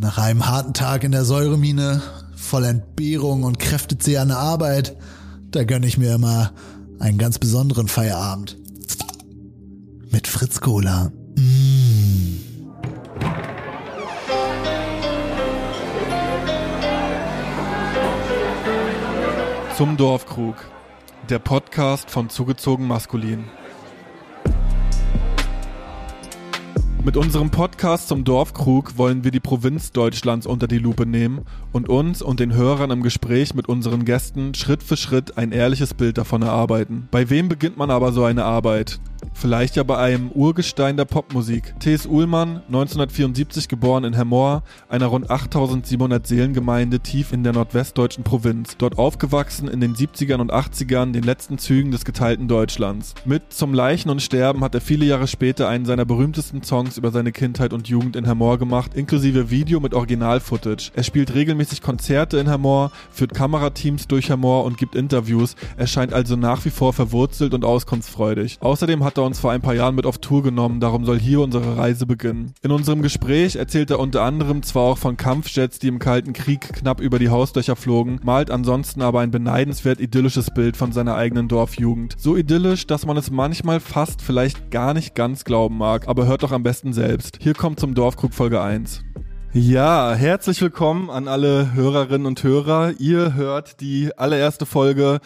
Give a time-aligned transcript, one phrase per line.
[0.00, 2.00] Nach einem harten Tag in der Säuremine,
[2.36, 4.96] voll Entbehrung und kräftezehrende Arbeit,
[5.50, 6.52] da gönne ich mir immer
[7.00, 8.56] einen ganz besonderen Feierabend.
[10.12, 11.10] Mit Fritz Cola.
[19.76, 20.54] Zum Dorfkrug.
[21.28, 23.46] Der Podcast von Zugezogen Maskulin.
[27.04, 31.88] Mit unserem Podcast zum Dorfkrug wollen wir die Provinz Deutschlands unter die Lupe nehmen und
[31.88, 36.18] uns und den Hörern im Gespräch mit unseren Gästen Schritt für Schritt ein ehrliches Bild
[36.18, 37.08] davon erarbeiten.
[37.10, 39.00] Bei wem beginnt man aber so eine Arbeit?
[39.32, 41.74] Vielleicht ja bei einem Urgestein der Popmusik.
[41.80, 42.06] T.S.
[42.06, 48.76] Uhlmann, 1974 geboren in Hemmoor, einer rund 8700 Seelengemeinde tief in der nordwestdeutschen Provinz.
[48.78, 53.14] Dort aufgewachsen in den 70ern und 80ern, den letzten Zügen des geteilten Deutschlands.
[53.24, 57.10] Mit Zum Leichen und Sterben hat er viele Jahre später einen seiner berühmtesten Songs über
[57.10, 60.90] seine Kindheit und Jugend in Hemmoor gemacht, inklusive Video mit Original-Footage.
[60.94, 65.54] Er spielt regelmäßig Konzerte in Hemmoor, führt Kamerateams durch Hemmoor und gibt Interviews.
[65.76, 68.58] Er scheint also nach wie vor verwurzelt und auskunftsfreudig.
[68.60, 71.40] Außerdem hat er uns vor ein paar Jahren mit auf Tour genommen, darum soll hier
[71.40, 72.52] unsere Reise beginnen.
[72.60, 76.60] In unserem Gespräch erzählt er unter anderem zwar auch von Kampfjets, die im Kalten Krieg
[76.74, 81.48] knapp über die Hausdächer flogen, malt ansonsten aber ein beneidenswert idyllisches Bild von seiner eigenen
[81.48, 82.16] Dorfjugend.
[82.18, 86.42] So idyllisch, dass man es manchmal fast vielleicht gar nicht ganz glauben mag, aber hört
[86.42, 87.38] doch am besten selbst.
[87.40, 89.04] Hier kommt zum Dorfkrug Folge 1.
[89.54, 92.92] Ja, herzlich willkommen an alle Hörerinnen und Hörer.
[92.98, 95.20] Ihr hört die allererste Folge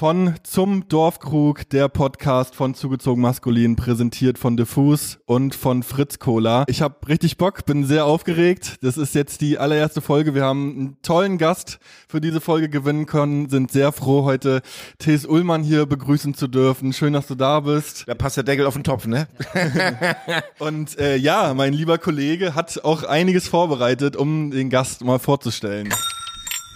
[0.00, 6.64] von Zum Dorfkrug, der Podcast von Zugezogen Maskulin, präsentiert von Diffus und von Fritz Cola.
[6.68, 8.78] Ich habe richtig Bock, bin sehr aufgeregt.
[8.80, 10.34] Das ist jetzt die allererste Folge.
[10.34, 14.62] Wir haben einen tollen Gast für diese Folge gewinnen können, sind sehr froh, heute
[15.00, 15.26] T.S.
[15.26, 16.94] Ullmann hier begrüßen zu dürfen.
[16.94, 18.04] Schön, dass du da bist.
[18.08, 19.28] Da passt der Deckel auf den Topf, ne?
[20.60, 25.90] und äh, ja, mein lieber Kollege hat auch einiges vorbereitet, um den Gast mal vorzustellen.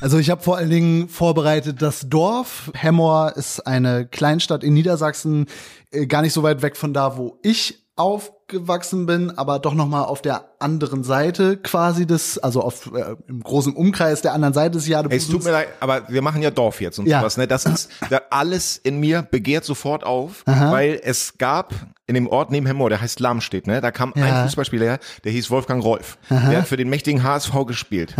[0.04, 2.70] Also ich habe vor allen Dingen vorbereitet das Dorf.
[2.74, 5.46] Hemmoor ist eine Kleinstadt in Niedersachsen,
[5.92, 9.86] äh, gar nicht so weit weg von da, wo ich aufgewachsen bin, aber doch noch
[9.86, 14.52] mal auf der anderen Seite quasi des, also auf äh, im großen Umkreis der anderen
[14.54, 15.24] Seite des Jadebusens.
[15.24, 17.20] Es tut mir leid, aber wir machen ja Dorf jetzt und Ja.
[17.20, 17.46] sowas, ne?
[17.46, 20.72] Das ist da alles in mir begehrt sofort auf, Aha.
[20.72, 21.72] weil es gab
[22.06, 23.80] in dem Ort neben Hemmoor, der heißt Lamstedt, ne?
[23.80, 24.24] Da kam Ja.
[24.24, 26.18] ein Fußballspieler her, der hieß Wolfgang Rolf.
[26.30, 28.14] Der hat für den mächtigen HSV gespielt.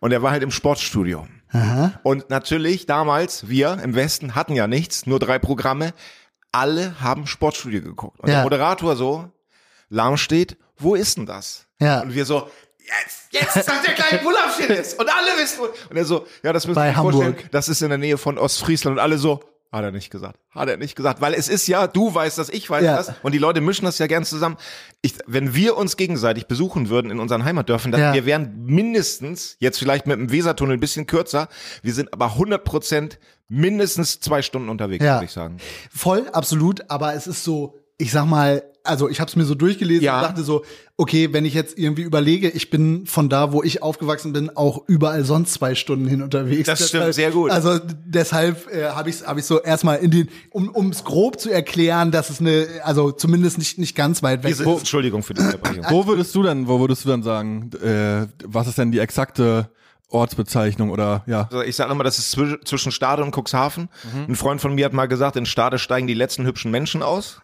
[0.00, 1.26] Und der war halt im Sportstudio.
[2.02, 5.92] Und natürlich damals, wir im Westen hatten ja nichts, nur drei Programme.
[6.56, 8.18] Alle haben Sportstudio geguckt.
[8.20, 8.36] Und Ja.
[8.36, 9.30] der Moderator so,
[9.88, 11.66] Lamstedt, wo ist denn das?
[11.80, 12.00] Ja.
[12.02, 14.98] Und wir so, jetzt, jetzt sagt der kleine Bullabschied ist.
[14.98, 15.64] Und alle wissen, wo.
[15.90, 17.36] Und er so, ja, das müssen wir vorstellen.
[17.50, 18.96] Das ist in der Nähe von Ostfriesland.
[18.96, 19.40] Und alle so,
[19.72, 20.38] hat er nicht gesagt.
[20.50, 21.20] Hat er nicht gesagt.
[21.20, 22.96] Weil es ist ja, du weißt das, ich weiß Ja.
[22.96, 23.12] das.
[23.22, 24.56] Und die Leute mischen das ja gern zusammen.
[25.02, 28.14] Ich, wenn wir uns gegenseitig besuchen würden in unseren Heimatdörfern, dann Ja.
[28.14, 31.48] wir wären mindestens, jetzt vielleicht mit dem Wesertunnel ein bisschen kürzer,
[31.82, 33.18] wir sind aber 100 Prozent
[33.48, 35.16] mindestens zwei Stunden unterwegs, Ja.
[35.16, 35.58] würde ich sagen.
[35.90, 39.54] Voll, absolut, aber es ist so, ich sag mal, also ich habe es mir so
[39.56, 40.16] durchgelesen Ja.
[40.18, 40.64] und dachte so,
[40.96, 44.84] okay, wenn ich jetzt irgendwie überlege, ich bin von da, wo ich aufgewachsen bin, auch
[44.86, 46.66] überall sonst zwei Stunden hin unterwegs.
[46.66, 47.50] Das stimmt, sehr gut.
[47.50, 51.50] Also deshalb äh, habe ich hab ich so erstmal in den, um ums grob zu
[51.50, 54.60] erklären, dass es eine, also zumindest nicht nicht ganz weit weg ist.
[54.60, 55.84] Entschuldigung für die Unterbrechung.
[55.88, 59.68] Wo würdest du denn, wo würdest du denn sagen, äh, was ist denn die exakte
[60.08, 61.42] Ortsbezeichnung oder ja?
[61.50, 63.88] Also ich sage immer, das ist zwisch- zwischen Stade und Cuxhaven.
[64.12, 64.26] Mhm.
[64.28, 67.40] Ein Freund von mir hat mal gesagt, in Stade steigen die letzten hübschen Menschen aus.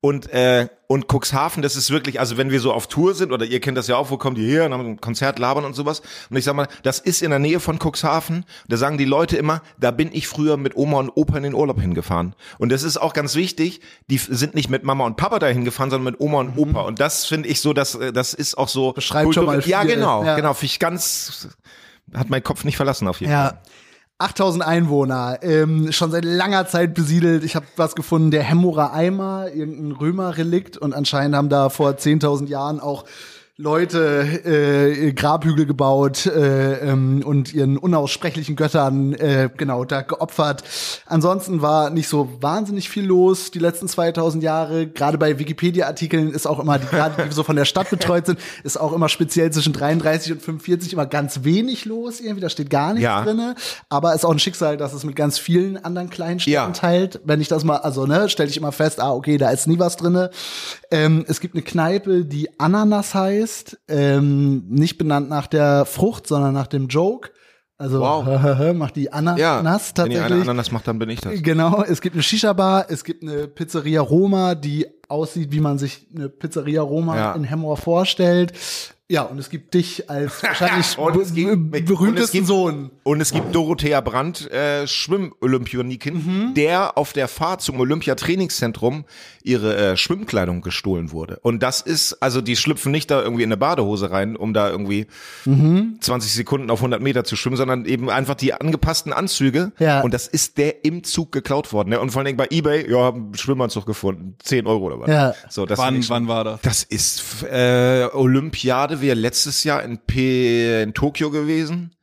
[0.00, 3.44] Und, äh, und Cuxhaven, das ist wirklich, also wenn wir so auf Tour sind, oder
[3.44, 5.74] ihr kennt das ja auch, wo kommt ihr her, und haben ein Konzert labern und
[5.74, 6.00] sowas.
[6.30, 8.44] Und ich sag mal, das ist in der Nähe von Cuxhaven.
[8.68, 11.54] Da sagen die Leute immer, da bin ich früher mit Oma und Opa in den
[11.54, 12.34] Urlaub hingefahren.
[12.58, 15.90] Und das ist auch ganz wichtig, die sind nicht mit Mama und Papa dahin gefahren,
[15.90, 16.82] sondern mit Oma und Opa.
[16.82, 18.90] Und das finde ich so, dass, äh, das ist auch so.
[18.90, 18.94] Mhm.
[18.94, 19.94] Beschreibt schon mal Ja, viel.
[19.96, 20.36] genau, Ja.
[20.36, 21.48] genau, finde ich ganz,
[22.14, 23.58] hat mein Kopf nicht verlassen auf jeden Fall.
[24.18, 24.26] Ja.
[24.26, 27.44] 8000 Einwohner, ähm, schon seit langer Zeit besiedelt.
[27.44, 32.48] Ich habe was gefunden, der Hemmorer Eimer, irgendein Römerrelikt und anscheinend haben da vor 10.000
[32.48, 33.04] Jahren auch
[33.58, 33.98] Leute
[34.44, 40.62] äh, Grabhügel gebaut äh, ähm, und ihren unaussprechlichen Göttern äh, genau da geopfert.
[41.06, 44.86] Ansonsten war nicht so wahnsinnig viel los die letzten 2000 Jahre.
[44.86, 48.38] Gerade bei Wikipedia-Artikeln ist auch immer, die gerade die so von der Stadt betreut sind,
[48.62, 52.42] ist auch immer speziell zwischen 33 und 45 immer ganz wenig los irgendwie.
[52.42, 53.22] Da steht gar nichts Ja.
[53.24, 53.54] drinne.
[53.88, 56.68] Aber ist auch ein Schicksal, dass es mit ganz vielen anderen kleinen Städten Ja.
[56.72, 57.20] teilt.
[57.24, 59.78] Wenn ich das mal, also ne, stelle ich immer fest, ah okay, da ist nie
[59.78, 60.28] was drinne.
[60.90, 66.54] Ähm, es gibt eine Kneipe, die Ananas heißt, ähm, nicht benannt nach der Frucht, sondern
[66.54, 67.30] nach dem Joke.
[67.78, 68.72] Also Wow.
[68.74, 70.22] macht die Ananas Ja, wenn ihr tatsächlich.
[70.22, 71.42] eine Ananas macht, dann bin ich das.
[71.42, 76.06] Genau, es gibt eine Shisha-Bar, es gibt eine Pizzeria Roma, die aussieht, wie man sich
[76.14, 77.32] eine Pizzeria Roma Ja.
[77.34, 78.52] in Hemmoor vorstellt.
[79.08, 82.46] Ja, und es gibt dich als wahrscheinlich Und es gibt- be- und es berühmtesten gibt-
[82.48, 82.90] Sohn.
[83.04, 89.04] Und es gibt Dorothea Brandt, äh, Schwimmolympionikin, der auf der Fahrt zum Olympiatrainingszentrum
[89.44, 91.38] ihre äh, Schwimmkleidung gestohlen wurde.
[91.42, 94.68] Und das ist, also die schlüpfen nicht da irgendwie in eine Badehose rein, um da
[94.70, 95.06] irgendwie
[95.44, 99.70] 20 Sekunden auf 100 Meter zu schwimmen, sondern eben einfach die angepassten Anzüge.
[99.78, 100.00] Ja.
[100.00, 101.90] Und das ist der im Zug geklaut worden.
[101.90, 102.00] Ne?
[102.00, 104.34] Und vor allen Dingen bei Ebay, ja, haben einen Schwimmanzug gefunden.
[104.42, 105.08] 10 Euro oder was.
[105.08, 105.34] Ja.
[105.48, 106.60] So, das Wann, wann war das?
[106.62, 111.94] das ist äh, Olympiade wäre letztes Jahr in, P in Tokio gewesen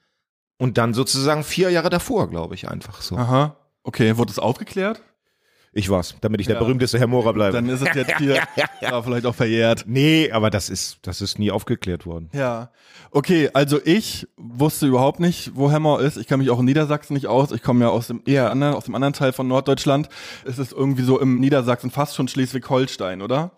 [0.58, 3.16] und dann sozusagen vier Jahre davor, glaube ich, einfach so.
[3.18, 3.56] Aha.
[3.84, 5.02] Okay, wurde es aufgeklärt?
[5.76, 6.62] Ich war's, damit ich der Ja.
[6.62, 7.54] berühmteste Herr Mora bleibe.
[7.54, 8.36] Dann ist es jetzt hier
[8.82, 9.86] ja, vielleicht auch verjährt.
[9.88, 12.30] nee, aber das ist das ist nie aufgeklärt worden.
[12.32, 12.70] Ja.
[13.10, 16.18] Okay, also ich wusste überhaupt nicht, wo Hemmer ist.
[16.18, 17.52] Ich kann mich auch in Niedersachsen nicht aus.
[17.52, 18.50] Ich komme ja aus dem, Ja.
[18.50, 20.10] anderen, aus dem anderen Teil von Norddeutschland.
[20.46, 23.52] Es ist irgendwie so im Niedersachsen fast schon Schleswig-Holstein, oder?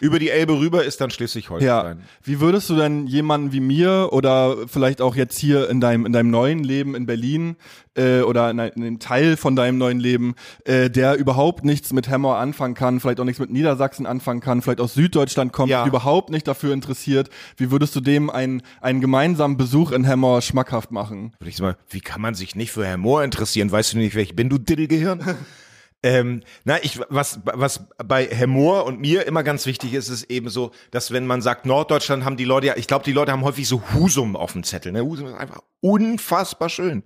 [0.00, 1.14] Über die Elbe rüber ist dann Ja.
[1.14, 2.02] Schleswig-Holstein.
[2.22, 6.12] Wie würdest du denn jemanden wie mir oder vielleicht auch jetzt hier in deinem in
[6.12, 7.56] deinem neuen Leben in Berlin
[7.96, 10.34] äh, oder in, ein- in einem Teil von deinem neuen Leben,
[10.64, 14.60] äh, der überhaupt nichts mit Hammer anfangen kann, vielleicht auch nichts mit Niedersachsen anfangen kann,
[14.60, 15.86] vielleicht aus Süddeutschland kommt, Ja.
[15.86, 20.90] überhaupt nicht dafür interessiert, wie würdest du dem einen einen gemeinsamen Besuch in Hammer schmackhaft
[20.90, 21.32] machen?
[21.38, 23.72] Würde ich sagen, wie kann man sich nicht für Mohr interessieren?
[23.72, 25.20] Weißt du nicht, wer ich bin, du Diddelgehirn?
[26.06, 30.30] Ähm, na, ich, was, was bei Herr Mohr und mir immer ganz wichtig ist, ist
[30.30, 33.32] eben so, dass wenn man sagt Norddeutschland, haben die Leute ja, ich glaube, die Leute
[33.32, 34.92] haben häufig so Husum auf dem Zettel.
[34.92, 35.02] Ne?
[35.02, 37.02] Husum ist einfach unfassbar schön.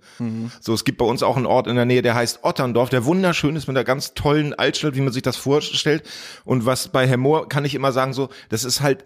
[0.59, 3.05] So, es gibt bei uns auch einen Ort in der Nähe, der heißt Otterndorf, der
[3.05, 6.03] wunderschön ist mit einer ganz tollen Altstadt, wie man sich das vorstellt.
[6.45, 9.05] Und was bei Herr Mohr kann ich immer sagen, so, das ist halt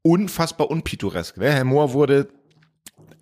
[0.00, 1.36] unfassbar unpittoresk.
[1.36, 1.52] Ne?
[1.52, 2.28] Herr Mohr wurde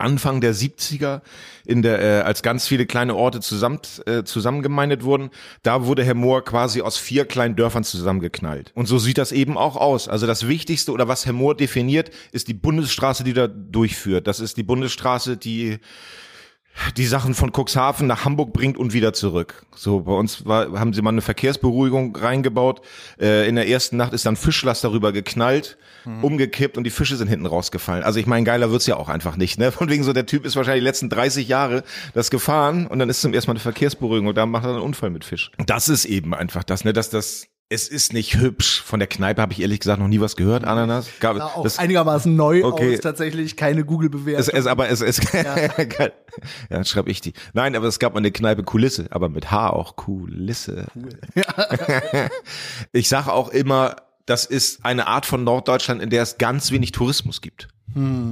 [0.02, 1.22] Anfang der 70er,
[1.64, 5.30] in der, äh, als ganz viele kleine Orte zusammen, äh, zusammengemeindet wurden,
[5.62, 8.72] da wurde Herr Mohr quasi aus vier kleinen Dörfern zusammengeknallt.
[8.74, 10.08] Und so sieht das eben auch aus.
[10.08, 14.26] Also das Wichtigste oder was Herr Mohr definiert, ist die Bundesstraße, die da durchführt.
[14.26, 15.78] Das ist die Bundesstraße, die
[16.96, 19.66] die Sachen von Cuxhaven nach Hamburg bringt und wieder zurück.
[19.74, 22.80] So, bei uns war, haben sie mal eine Verkehrsberuhigung reingebaut.
[23.20, 25.78] Äh, in der ersten Nacht ist dann Fischlast darüber geknallt,
[26.22, 28.02] umgekippt und die Fische sind hinten rausgefallen.
[28.02, 29.58] Also ich meine, geiler wird's ja auch einfach nicht.
[29.58, 29.70] Ne?
[29.70, 31.84] Von wegen so, der Typ ist wahrscheinlich die letzten 30 Jahre
[32.14, 34.80] das gefahren und dann ist zum ersten Mal eine Verkehrsberuhigung und da macht er einen
[34.80, 35.52] Unfall mit Fisch.
[35.64, 38.82] Das ist eben einfach das, ne, dass das es ist nicht hübsch.
[38.82, 41.06] Von der Kneipe habe ich ehrlich gesagt noch nie was gehört, Ananas.
[41.20, 42.94] Gab, Sah auch das, einigermaßen neu Okay.
[42.94, 44.40] aus, tatsächlich keine Google-Bewertung.
[44.40, 45.56] es, es, aber es, es ja.
[45.98, 46.10] ja,
[46.68, 47.32] dann schreibe ich die.
[47.54, 50.86] Nein, aber es gab mal eine Kneipe Kulisse, aber mit H auch Kulisse.
[52.92, 53.96] ich sage auch immer,
[54.26, 57.68] das ist eine Art von Norddeutschland, in der es ganz wenig Tourismus gibt.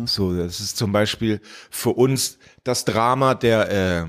[0.06, 1.40] So, das ist zum Beispiel
[1.70, 4.06] für uns das Drama der äh,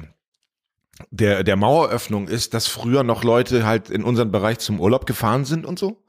[1.09, 5.45] der, der Maueröffnung ist, dass früher noch Leute halt in unseren Bereich zum Urlaub gefahren
[5.45, 6.03] sind und so.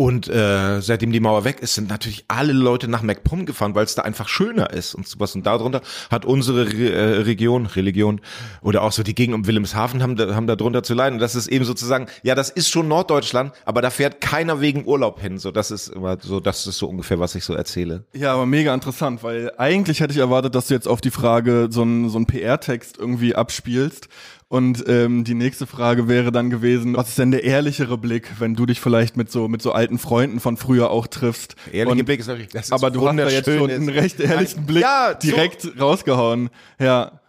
[0.00, 3.84] Und äh, seitdem die Mauer weg ist, sind natürlich alle Leute nach MacPom gefahren, weil
[3.84, 5.34] es da einfach schöner ist und sowas.
[5.34, 8.22] Und darunter hat unsere Re äh, Region, Religion
[8.62, 11.16] oder auch so die Gegend um Wilhelmshaven haben da, haben da drunter zu leiden.
[11.16, 14.86] Und das ist eben sozusagen, ja, das ist schon Norddeutschland, aber da fährt keiner wegen
[14.86, 15.36] Urlaub hin.
[15.36, 18.04] So, das ist immer so, das ist so ungefähr, was ich so erzähle.
[18.14, 21.68] Ja, aber mega interessant, weil eigentlich hätte ich erwartet, dass du jetzt auf die Frage
[21.70, 24.08] so einen so einen PR-Text irgendwie abspielst.
[24.50, 28.56] Und ähm, die nächste Frage wäre dann gewesen, was ist denn der ehrlichere Blick, wenn
[28.56, 31.54] du dich vielleicht mit so mit so alten Freunden von früher auch triffst?
[31.70, 34.18] Ehrliche Und, Blick ist natürlich, das ist aber du hast da jetzt schon einen recht
[34.18, 36.50] ehrlichen Blick Ja, so- direkt rausgehauen.
[36.80, 37.20] Ja.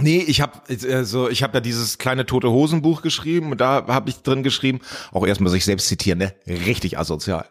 [0.00, 3.84] Nee, ich habe äh, so, ich habe da dieses kleine tote Hosenbuch geschrieben und da
[3.88, 4.78] habe ich drin geschrieben,
[5.10, 6.34] auch erstmal sich selbst zitieren, ne?
[6.46, 7.46] Richtig asozial.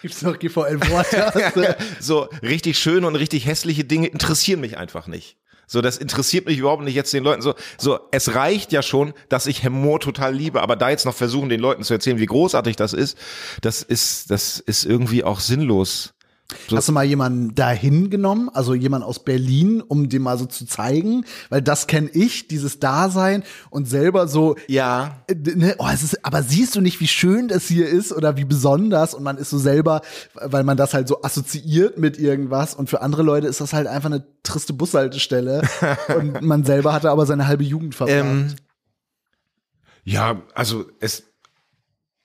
[0.00, 1.76] Gibt's noch GVL-Worte?
[2.00, 5.36] so richtig schöne und richtig hässliche Dinge interessieren mich einfach nicht.
[5.72, 7.54] So, das interessiert mich überhaupt nicht jetzt den Leuten so.
[7.78, 11.48] So, es reicht ja schon, dass ich Humor total liebe, aber da jetzt noch versuchen,
[11.48, 13.16] den Leuten zu erzählen, wie großartig das ist,
[13.62, 16.12] das ist, das ist irgendwie auch sinnlos.
[16.70, 20.66] Hast du mal jemanden dahin genommen, also jemand aus Berlin, um dem mal so zu
[20.66, 21.24] zeigen?
[21.50, 25.22] Weil das kenne ich, dieses Dasein und selber so, Ja.
[25.28, 28.36] äh, ne, oh, es ist, aber siehst du nicht, wie schön das hier ist oder
[28.36, 30.02] wie besonders und man ist so selber,
[30.34, 33.86] weil man das halt so assoziiert mit irgendwas und für andere Leute ist das halt
[33.86, 35.62] einfach eine triste Bushaltestelle
[36.16, 38.16] und man selber hatte aber seine halbe Jugend verbracht.
[38.18, 38.54] Ähm,
[40.04, 41.24] ja, also es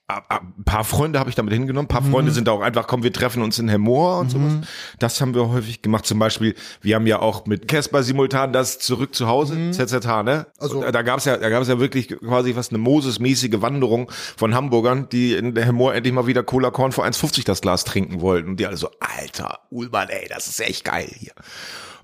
[0.09, 1.85] ein paar Freunde habe ich damit hingenommen.
[1.85, 4.53] Ein paar Freunde sind da auch einfach, komm, wir treffen uns in Hemmoor und sowas.
[4.99, 6.05] Das haben wir häufig gemacht.
[6.05, 10.47] Zum Beispiel, wir haben ja auch mit Casper simultan das zurück zu Hause, ZZH, ne?
[10.59, 14.55] Also- Also da gab's ja, da gab's ja wirklich quasi fast eine Moses-mäßige Wanderung von
[14.55, 18.21] Hamburgern, die in der Hemmoor endlich mal wieder Cola Korn für 1,50 das Glas trinken
[18.21, 18.51] wollten.
[18.51, 21.33] Und die alle so, Alter, Ullmann, ey, das ist echt geil hier.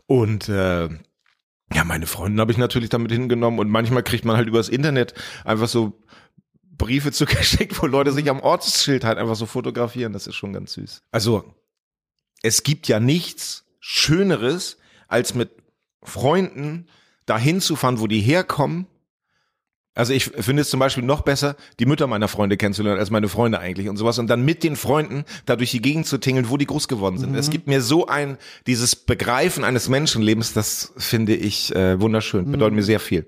[0.08, 0.90] Und äh,
[1.74, 5.14] ja, meine Freundin habe ich natürlich damit hingenommen und manchmal kriegt man halt übers Internet
[5.46, 6.03] einfach so
[6.78, 10.14] Briefe zugeschickt, wo Leute sich am Ortsschild halt einfach so fotografieren.
[10.14, 11.04] Das ist schon ganz süß.
[11.12, 11.54] Also
[12.42, 14.78] es gibt ja nichts Schöneres,
[15.08, 15.52] als mit
[16.02, 16.88] Freunden
[17.26, 18.88] dahin zu fahren, wo die herkommen.
[19.96, 23.30] Also ich finde es zum Beispiel noch besser, die Mütter meiner Freunde kennenzulernen, als meine
[23.30, 24.18] Freunde eigentlich und sowas.
[24.18, 27.20] Und dann mit den Freunden da durch die Gegend zu tingeln, wo die groß geworden
[27.20, 27.36] sind.
[27.36, 32.76] Es gibt mir so ein, dieses Begreifen eines Menschenlebens, das finde ich äh, wunderschön, bedeutet
[32.76, 33.28] mir sehr viel.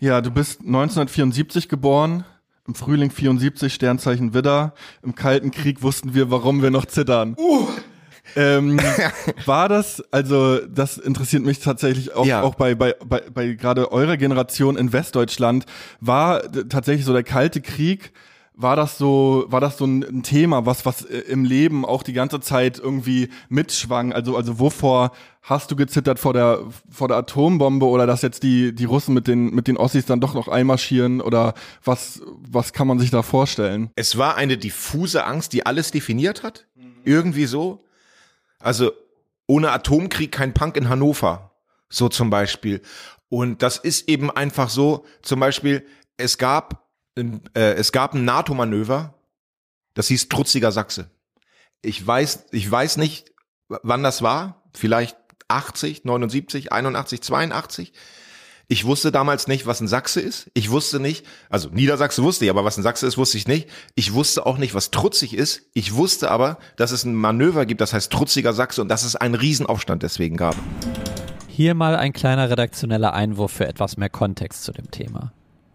[0.00, 2.24] Ja, du bist 1974 geboren,
[2.66, 4.74] im Frühling 74, Sternzeichen Widder.
[5.02, 7.36] Im Kalten Krieg wussten wir, warum wir noch zittern.
[8.36, 8.80] Ähm,
[9.46, 12.42] war das, also das interessiert mich tatsächlich auch, Ja.
[12.42, 15.66] auch bei, bei, bei, bei gerade eurer Generation in Westdeutschland,
[16.00, 18.12] war tatsächlich so der Kalte Krieg,
[18.56, 22.12] war das so, war das so ein, Thema, was, was äh, im Leben auch die
[22.12, 24.12] ganze Zeit irgendwie mitschwang?
[24.12, 28.74] Also, also wovor hast du gezittert vor der, vor der Atombombe oder dass jetzt die,
[28.74, 32.86] die Russen mit den, mit den Ossis dann doch noch einmarschieren oder was, was kann
[32.86, 33.90] man sich da vorstellen?
[33.96, 36.66] Es war eine diffuse Angst, die alles definiert hat.
[37.04, 37.84] Irgendwie so.
[38.60, 38.92] Also
[39.46, 41.50] ohne Atomkrieg kein Punk in Hannover.
[41.88, 42.80] So zum Beispiel.
[43.28, 45.84] Und das ist eben einfach so, zum Beispiel,
[46.16, 46.83] es gab,
[47.16, 49.14] äh, es gab ein NATO-Manöver,
[49.94, 51.10] das hieß Trutziger Sachse.
[51.82, 53.32] Ich weiß, ich weiß nicht,
[53.68, 54.62] wann das war.
[54.74, 55.16] Vielleicht
[55.48, 57.92] 80, 79, 81, 82.
[58.66, 60.50] Ich wusste damals nicht, was ein Sachse ist.
[60.54, 63.68] Ich wusste nicht, also Niedersachse wusste ich, aber was ein Sachse ist, wusste ich nicht.
[63.94, 65.62] Ich wusste auch nicht, was trutzig ist.
[65.74, 69.16] Ich wusste aber, dass es ein Manöver gibt, das heißt trutziger Sachse und dass es
[69.16, 70.56] einen Riesenaufstand deswegen gab.
[71.46, 75.32] Hier mal ein kleiner redaktioneller Einwurf für etwas mehr Kontext zu dem Thema.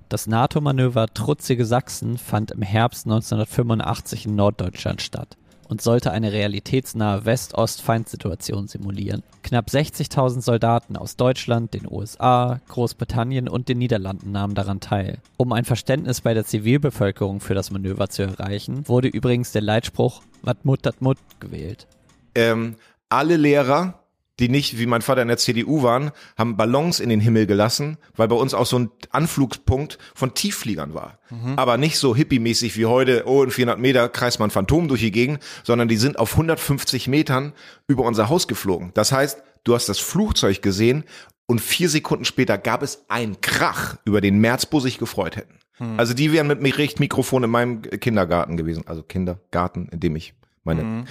[0.10, 5.38] Das NATO-Manöver Trutzige Sachsen fand im Herbst 1985 in Norddeutschland statt
[5.68, 9.22] und sollte eine realitätsnahe West-Ost-Feindsituation simulieren.
[9.44, 15.20] Knapp 60.000 Soldaten aus Deutschland, den USA, Großbritannien und den Niederlanden nahmen daran teil.
[15.38, 20.24] Um ein Verständnis bei der Zivilbevölkerung für das Manöver zu erreichen, wurde übrigens der Leitspruch
[20.42, 21.86] Wat mut dat mut gewählt.
[22.34, 22.78] ähm,
[23.10, 23.99] alle Lehrer,
[24.40, 27.98] die nicht wie mein Vater in der CDU waren, haben Ballons in den Himmel gelassen,
[28.16, 31.20] weil bei uns auch so ein Anflugspunkt von Tieffliegern war.
[31.58, 35.12] Aber nicht so hippie-mäßig wie heute, oh, in 400 Meter kreist man Phantom durch die
[35.12, 37.54] Gegend, sondern die sind auf 150 Metern
[37.88, 38.92] über unser Haus geflogen.
[38.94, 41.04] Das heißt, du hast das Flugzeug gesehen
[41.46, 45.60] und vier Sekunden später gab es einen Krach, über den Merzbo sich gefreut hätten.
[45.98, 50.34] Also die wären mit mir Mikrofon in meinem Kindergarten gewesen, also Kindergarten, in dem ich
[50.64, 51.06] meine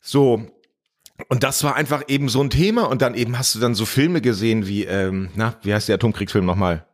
[0.00, 0.46] so,
[1.28, 3.84] und das war einfach eben so ein Thema und dann eben hast du dann so
[3.86, 6.86] Filme gesehen wie, ähm, na, wie heißt der Atomkriegsfilm nochmal?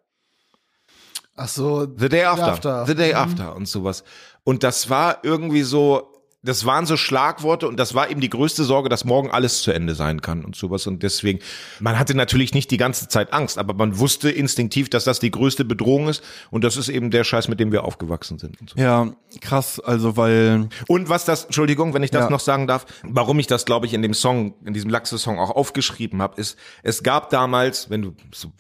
[1.37, 2.47] Ach so, The Day After.
[2.53, 2.87] After.
[2.87, 3.17] The Day Mhm.
[3.19, 4.05] After und sowas.
[4.45, 6.16] Und das war irgendwie so,
[6.47, 9.73] das waren so Schlagworte und das war eben die größte Sorge, dass morgen alles zu
[9.73, 10.87] Ende sein kann und sowas.
[10.87, 11.41] Und deswegen,
[11.81, 15.31] man hatte natürlich nicht die ganze Zeit Angst, aber man wusste instinktiv, dass das die
[15.31, 18.57] größte Bedrohung ist und das ist eben der Scheiß, mit dem wir aufgewachsen sind.
[18.71, 18.81] So.
[18.81, 19.11] Ja,
[19.41, 22.31] krass, also weil, Und was das, Entschuldigung, wenn ich das Ja.
[22.31, 25.51] noch sagen darf, warum ich das, glaube ich, in dem Song, in diesem Lachse-Song auch
[25.51, 28.53] aufgeschrieben habe, ist, es gab damals, wenn du so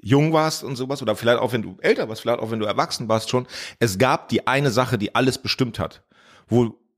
[0.00, 2.66] jung warst und sowas, oder vielleicht auch wenn du älter warst, vielleicht auch wenn du
[2.66, 3.46] erwachsen warst schon,
[3.78, 6.02] es gab die eine Sache, die alles bestimmt hat,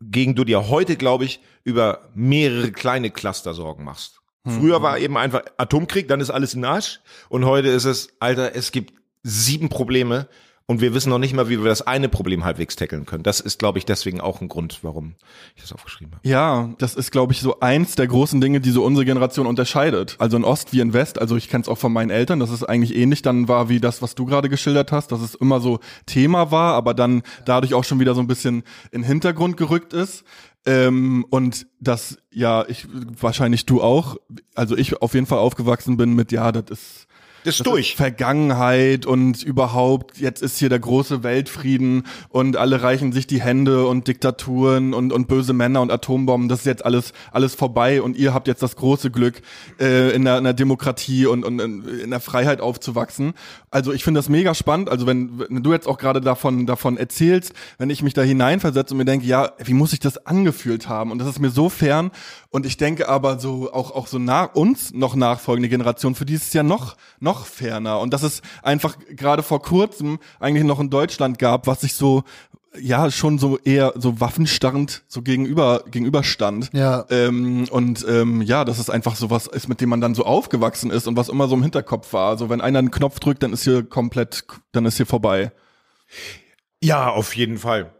[0.04, 4.20] wogegen du dir heute, glaube ich, über mehrere kleine Cluster Sorgen machst.
[4.46, 7.00] Früher war eben einfach Atomkrieg, dann ist alles in Arsch.
[7.30, 8.92] Und heute ist es, Alter, es gibt
[9.23, 10.28] sieben Probleme
[10.66, 13.23] und wir wissen noch nicht mal, wie wir das eine Problem halbwegs tackeln können.
[13.23, 15.14] Das ist, glaube ich, deswegen auch ein Grund, warum
[15.54, 16.26] ich das aufgeschrieben habe.
[16.26, 20.16] ja, das ist, glaube ich, so eins der großen Dinge, die so unsere Generation unterscheidet.
[20.18, 22.50] Also in Ost wie in West, also ich kenne es auch von meinen Eltern, dass
[22.50, 25.61] es eigentlich ähnlich dann war wie das, was du gerade geschildert hast, dass es immer
[25.61, 29.59] so Thema war, aber dann dadurch auch schon wieder so ein bisschen in den Hintergrund
[29.59, 30.25] gerückt ist.
[30.66, 32.87] Ähm, und das, ja, ich,
[33.21, 34.16] wahrscheinlich du auch,
[34.54, 37.06] also ich auf jeden Fall aufgewachsen bin mit, ja, das ist,
[37.44, 37.90] Das ist durch.
[37.90, 43.40] Ist Vergangenheit und überhaupt, jetzt ist hier der große Weltfrieden und alle reichen sich die
[43.40, 48.00] Hände und Diktaturen und, und böse Männer und Atombomben, das ist jetzt alles, alles vorbei
[48.00, 49.42] und ihr habt jetzt das große Glück,
[49.78, 53.34] äh, in, der, in der Demokratie und, und in, in der Freiheit aufzuwachsen.
[53.70, 54.88] Also ich finde das mega spannend.
[54.88, 58.94] Also wenn, wenn du jetzt auch gerade davon, davon erzählst, wenn ich mich da hineinversetze
[58.94, 61.10] und mir denke, ja, wie muss ich das angefühlt haben?
[61.10, 62.10] Und das ist mir so fern.
[62.54, 66.34] Und ich denke aber so, auch, auch so nach uns noch nachfolgende Generation, für die
[66.34, 67.99] ist es ja noch, noch ferner.
[67.99, 72.23] Und dass es einfach gerade vor kurzem eigentlich noch in Deutschland gab, was sich so,
[72.80, 76.70] ja, schon so eher so waffenstarrend so gegenüber, gegenüberstand.
[76.73, 77.06] Ja.
[77.11, 80.25] Ähm, und ähm, ja, dass es einfach so was ist, mit dem man dann so
[80.25, 82.28] aufgewachsen ist und was immer so im Hinterkopf war.
[82.28, 85.50] Also wenn einer einen Knopf drückt, dann ist hier komplett, dann ist hier vorbei.
[86.80, 87.92] Ja, auf jeden Fall.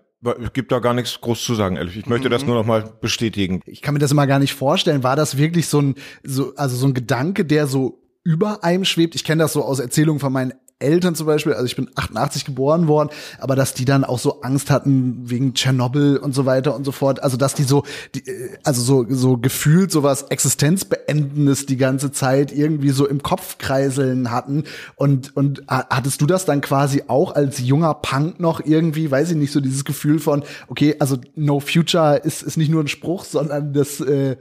[0.53, 1.97] Gibt da gar nichts groß zu sagen, ehrlich.
[1.97, 3.61] Ich möchte das nur noch mal bestätigen.
[3.67, 5.03] ich kann mir das immer gar nicht vorstellen.
[5.03, 9.15] War das wirklich so ein, so, also so ein Gedanke, der so über einem schwebt?
[9.15, 12.45] Ich kenne das so aus Erzählungen von meinen Eltern zum Beispiel, also ich bin 88
[12.45, 16.75] geboren worden, aber dass die dann auch so Angst hatten wegen Tschernobyl und so weiter
[16.75, 17.23] und so fort.
[17.23, 22.53] Also dass die so, die, äh, also so, so gefühlt sowas Existenzbeendendes die ganze Zeit
[22.53, 24.65] irgendwie so im Kopf kreiseln hatten.
[24.97, 29.37] Und, und hattest du das dann quasi auch als junger Punk noch irgendwie, weiß ich
[29.37, 33.25] nicht, so dieses Gefühl von, okay, also No Future ist, ist nicht nur ein Spruch,
[33.25, 34.37] sondern das, äh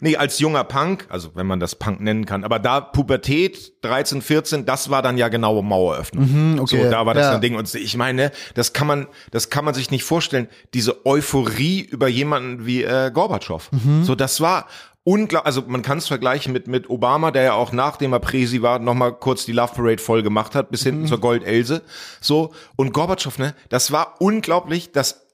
[0.00, 4.22] Nee, als junger Punk, also wenn man das Punk nennen kann, aber da Pubertät, 13,
[4.22, 6.52] 14, das war dann ja genaue Maueröffnung.
[6.54, 7.34] Mhm, okay, so, da war das ja.
[7.34, 7.54] ein Ding.
[7.56, 10.48] Und ich meine, das kann man, das kann man sich nicht vorstellen.
[10.72, 13.70] Diese Euphorie über jemanden wie äh, Gorbatschow.
[13.72, 14.04] Mhm.
[14.04, 14.66] So, das war
[15.04, 15.46] unglaublich.
[15.46, 18.78] Also man kann es vergleichen mit mit Obama, der ja auch nachdem er Präsi war,
[18.78, 20.90] noch mal kurz die Love Parade voll gemacht hat, bis Mhm.
[20.90, 21.82] hinten zur Goldelse.
[22.20, 25.26] So und Gorbatschow, ne, das war unglaublich, dass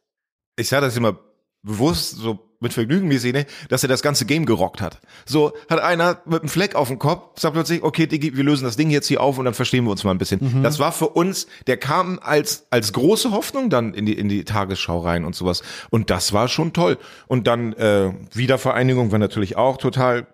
[0.57, 1.17] ich sage das immer
[1.63, 5.01] bewusst so mit Vergnügen mäßig, ne, dass er das ganze Game gerockt hat.
[5.27, 8.65] So hat einer mit einem Fleck auf dem Kopf, sagt plötzlich, okay, Diggi, wir lösen
[8.65, 10.63] das Ding jetzt hier auf und dann verstehen wir uns mal ein bisschen.
[10.63, 14.45] Das war für uns, der kam als als große Hoffnung dann in die in die
[14.45, 16.99] Tagesschau rein und sowas und das war schon toll.
[17.27, 20.27] Und dann äh, Wiedervereinigung war natürlich auch total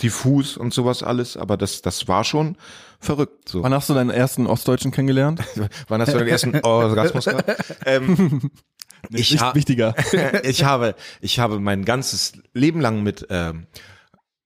[0.00, 2.56] diffus und sowas alles, aber das das war schon
[3.00, 3.48] verrückt.
[3.48, 3.62] So.
[3.62, 5.40] Wann hast du deinen ersten Ostdeutschen kennengelernt?
[5.88, 7.74] Wann hast du den ersten Orgasmus gehabt?
[7.84, 8.50] Ähm,
[9.10, 9.94] ich, Nicht wichtiger.
[10.42, 13.66] ich habe, ich habe mein ganzes Leben lang mit ähm,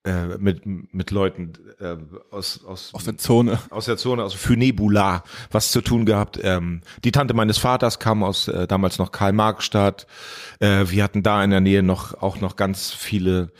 [0.06, 1.96] äh, mit mit Leuten äh,
[2.30, 3.58] aus aus Aus der Zone.
[3.70, 6.38] aus der Zone, aus Funebula, was zu tun gehabt.
[6.42, 10.06] Ähm, die Tante meines Vaters kam aus äh, damals noch Karl-Marx-Stadt.
[10.60, 13.50] Äh, wir hatten da in der Nähe noch auch noch ganz viele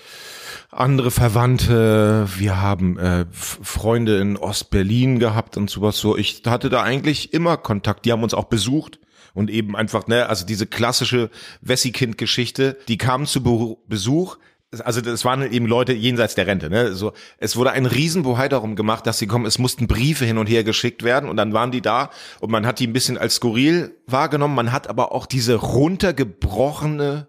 [0.70, 2.28] andere Verwandte.
[2.36, 6.16] Wir haben äh, Freunde in Ost-Berlin gehabt und sowas so.
[6.16, 8.04] Ich hatte da eigentlich immer Kontakt.
[8.04, 9.00] Die haben uns auch besucht.
[9.36, 14.38] Und eben einfach, ne, also diese klassische Wessi-Kind-Geschichte, die kamen zu Beru- Besuch,
[14.82, 16.94] also das waren eben Leute jenseits der Rente, ne?
[16.94, 19.46] So, es wurde ein Riesenbohai darum gemacht, dass sie kommen.
[19.46, 22.66] Es mussten Briefe hin und her geschickt werden und dann waren die da und man
[22.66, 24.54] hat die ein bisschen als skurril wahrgenommen.
[24.54, 27.28] Man hat aber auch diese runtergebrochene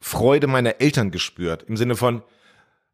[0.00, 2.22] Freude meiner Eltern gespürt im Sinne von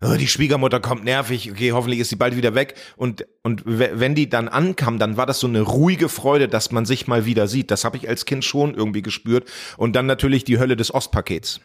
[0.02, 2.74] oh, die Schwiegermutter kommt nervig, okay, hoffentlich ist sie bald wieder weg.
[2.96, 6.70] Und, und we- wenn die dann ankam, dann war das so eine ruhige Freude, dass
[6.72, 7.70] man sich mal wieder sieht.
[7.70, 9.48] Das habe ich als Kind schon irgendwie gespürt.
[9.76, 11.60] Und dann natürlich die Hölle des Ostpakets.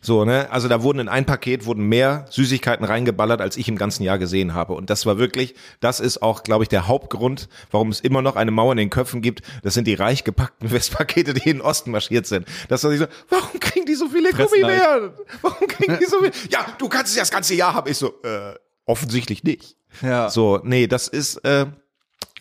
[0.00, 0.50] So, ne?
[0.50, 4.18] Also da wurden in ein Paket wurden mehr Süßigkeiten reingeballert, als ich im ganzen Jahr
[4.18, 4.74] gesehen habe.
[4.74, 8.36] Und das war wirklich, das ist auch, glaube ich, der Hauptgrund, warum es immer noch
[8.36, 9.42] eine Mauer in den Köpfen gibt.
[9.62, 12.46] Das sind die reich gepackten Westpakete, die in den Osten marschiert sind.
[12.68, 14.30] Das ist so, warum kriegen die so viele.
[14.32, 15.12] Gummibären?
[15.42, 16.30] Warum kriegen die so viel?
[16.50, 17.90] Ja, du kannst es ja das ganze Jahr haben.
[17.90, 19.76] Ich so, äh, offensichtlich nicht.
[20.02, 20.30] Ja.
[20.30, 21.66] So, nee, das ist, äh,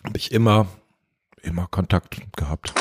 [0.03, 0.67] habe ich immer,
[1.41, 2.73] immer Kontakt gehabt.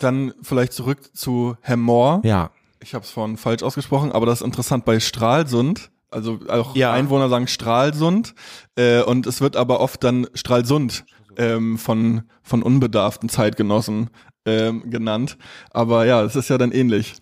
[0.00, 2.20] Dann vielleicht zurück zu Hemmoor.
[2.24, 2.50] Ja.
[2.84, 5.90] Ich habe es vorhin falsch ausgesprochen, aber das ist interessant bei Stralsund.
[6.10, 6.92] Also auch Ja.
[6.92, 8.34] Einwohner sagen Stralsund
[8.76, 11.06] äh, und es wird aber oft dann Stralsund
[11.38, 14.10] ähm, von von unbedarften Zeitgenossen
[14.44, 15.38] ähm, genannt.
[15.70, 17.14] Aber ja, es ist ja dann ähnlich.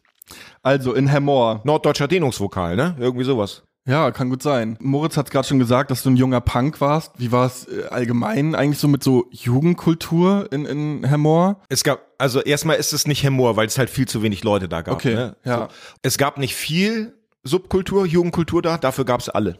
[0.62, 1.60] Also in Hemmoor.
[1.62, 2.96] Norddeutscher Dehnungsvokal, ne?
[2.98, 3.62] Irgendwie sowas.
[3.86, 4.76] Ja, kann gut sein.
[4.80, 7.12] Moritz hat gerade schon gesagt, dass du ein junger Punk warst.
[7.18, 11.60] Wie war es äh, allgemein eigentlich so mit so Jugendkultur in, in Hemmoor?
[11.68, 14.68] Es gab, also erstmal ist es nicht Humor, weil es halt viel zu wenig Leute
[14.68, 14.94] da gab.
[14.94, 15.36] Okay, ne?
[15.44, 15.58] ja.
[15.58, 15.68] So.
[16.02, 19.58] Es gab nicht viel Subkultur, Jugendkultur da, dafür gab es alle.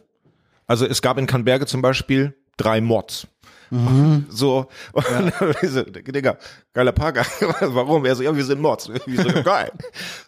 [0.68, 3.26] Also es gab in Canberge zum Beispiel drei Mods.
[4.28, 5.04] So, und
[5.62, 6.36] so, Digga,
[6.74, 7.24] geiler Parker.
[7.60, 8.04] Warum?
[8.04, 8.90] Er so, ja, wir sind Mods.
[9.06, 9.72] Ich so, ja, geil.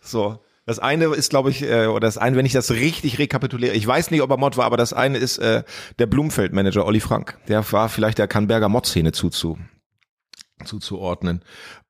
[0.02, 0.38] So.
[0.64, 3.86] Das eine ist, glaube ich, äh, oder das eine, wenn ich das richtig rekapituliere, ich
[3.86, 5.62] weiß nicht, ob er Mod war, aber das eine ist äh,
[5.98, 7.38] der Blumfeld-Manager Olli Frank.
[7.48, 9.58] Der war vielleicht der Canberger Mod-Szene zuzu,
[10.64, 11.44] zuzuordnen.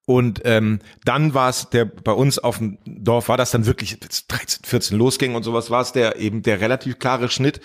[0.06, 3.98] Und ähm, dann war es der bei uns auf dem Dorf war das dann wirklich
[4.02, 7.60] als 13, 14 losging und sowas war es der eben der relativ klare Schnitt.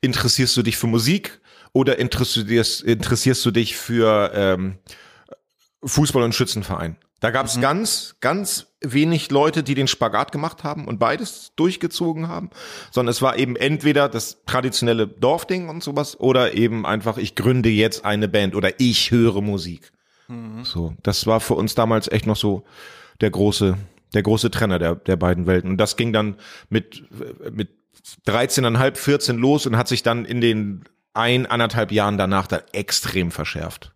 [0.00, 1.40] Interessierst du dich für Musik
[1.72, 4.78] oder interessierst, interessierst du dich für ähm,
[5.84, 6.96] Fußball und Schützenverein?
[7.20, 12.28] Da gab es ganz, ganz wenig Leute, die den Spagat gemacht haben und beides durchgezogen
[12.28, 12.50] haben,
[12.90, 17.70] sondern es war eben entweder das traditionelle Dorfding und sowas oder eben einfach, ich gründe
[17.70, 19.93] jetzt eine Band oder ich höre Musik.
[20.62, 22.64] So, das war für uns damals echt noch so
[23.20, 23.76] der große,
[24.14, 25.70] der große Trenner der, der beiden Welten.
[25.70, 26.36] Und das ging dann
[26.68, 27.04] mit,
[27.52, 27.70] mit
[28.26, 33.30] 13,5, 14 los und hat sich dann in den ein, anderthalb Jahren danach dann extrem
[33.30, 33.92] verschärft.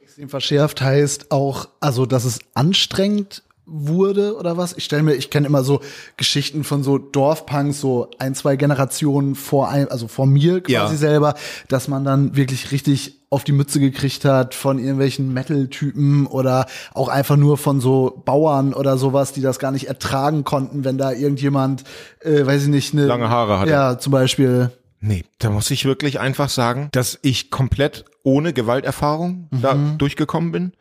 [0.00, 4.76] Extrem verschärft heißt auch, also dass es anstrengend wurde oder was?
[4.76, 5.80] Ich stelle mir, ich kenne immer so
[6.16, 10.98] Geschichten von so Dorfpunks, so ein, zwei Generationen vor ein, also vor mir quasi Ja.
[10.98, 11.34] selber,
[11.68, 17.08] dass man dann wirklich richtig auf die Mütze gekriegt hat von irgendwelchen Metal-Typen oder auch
[17.08, 21.12] einfach nur von so Bauern oder sowas, die das gar nicht ertragen konnten, wenn da
[21.12, 21.84] irgendjemand,
[22.20, 23.70] äh, weiß ich nicht, eine Lange Haare hatte.
[23.70, 24.70] Ja, zum Beispiel.
[25.00, 30.72] Nee, da muss ich wirklich einfach sagen, dass ich komplett ohne Gewalterfahrung da durchgekommen bin.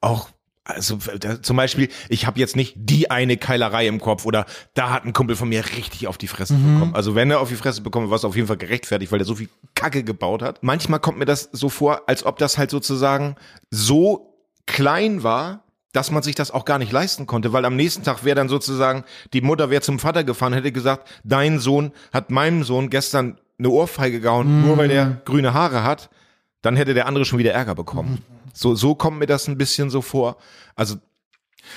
[0.00, 0.28] Auch
[0.64, 4.90] also da, zum Beispiel, ich habe jetzt nicht die eine Keilerei im Kopf oder da
[4.90, 6.94] hat ein Kumpel von mir richtig auf die Fresse bekommen.
[6.94, 9.26] Also wenn er auf die Fresse bekommen, war es auf jeden Fall gerechtfertigt, weil er
[9.26, 10.62] so viel Kacke gebaut hat.
[10.62, 13.36] Manchmal kommt mir das so vor, als ob das halt sozusagen
[13.70, 14.34] so
[14.66, 18.24] klein war, dass man sich das auch gar nicht leisten konnte, weil am nächsten Tag
[18.24, 22.64] wäre dann sozusagen, die Mutter wäre zum Vater gefahren, hätte gesagt, dein Sohn hat meinem
[22.64, 26.10] Sohn gestern eine Ohrfeige gehauen, nur weil der grüne Haare hat,
[26.62, 28.22] dann hätte der andere schon wieder Ärger bekommen.
[28.54, 30.38] So, so kommt mir das ein bisschen so vor.
[30.74, 30.96] Also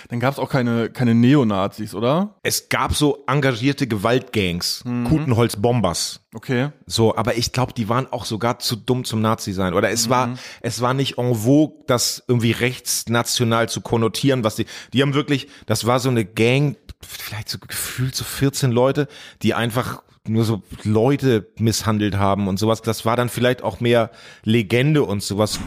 [0.09, 2.35] Dann gab es auch keine, keine Neonazis, oder?
[2.43, 6.21] es gab so engagierte Gewaltgangs, Kutenholz-Bombers.
[6.35, 6.69] Okay.
[6.85, 9.73] So, aber ich glaube, die waren auch sogar zu dumm zum Nazi sein.
[9.73, 14.65] Oder es war, es war nicht en vogue, das irgendwie rechtsnational zu konnotieren, was die,
[14.93, 19.07] die haben wirklich, das war so eine Gang, vielleicht so gefühlt so 14 Leute,
[19.41, 22.81] die einfach nur so Leute misshandelt haben und sowas.
[22.81, 24.11] Das war dann vielleicht auch mehr
[24.43, 25.59] Legende und sowas.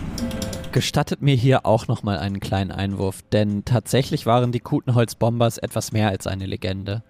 [0.73, 6.11] Gestattet mir hier auch nochmal einen kleinen Einwurf, denn tatsächlich waren die Kutenholz-Bombers etwas mehr
[6.11, 7.03] als eine Legende.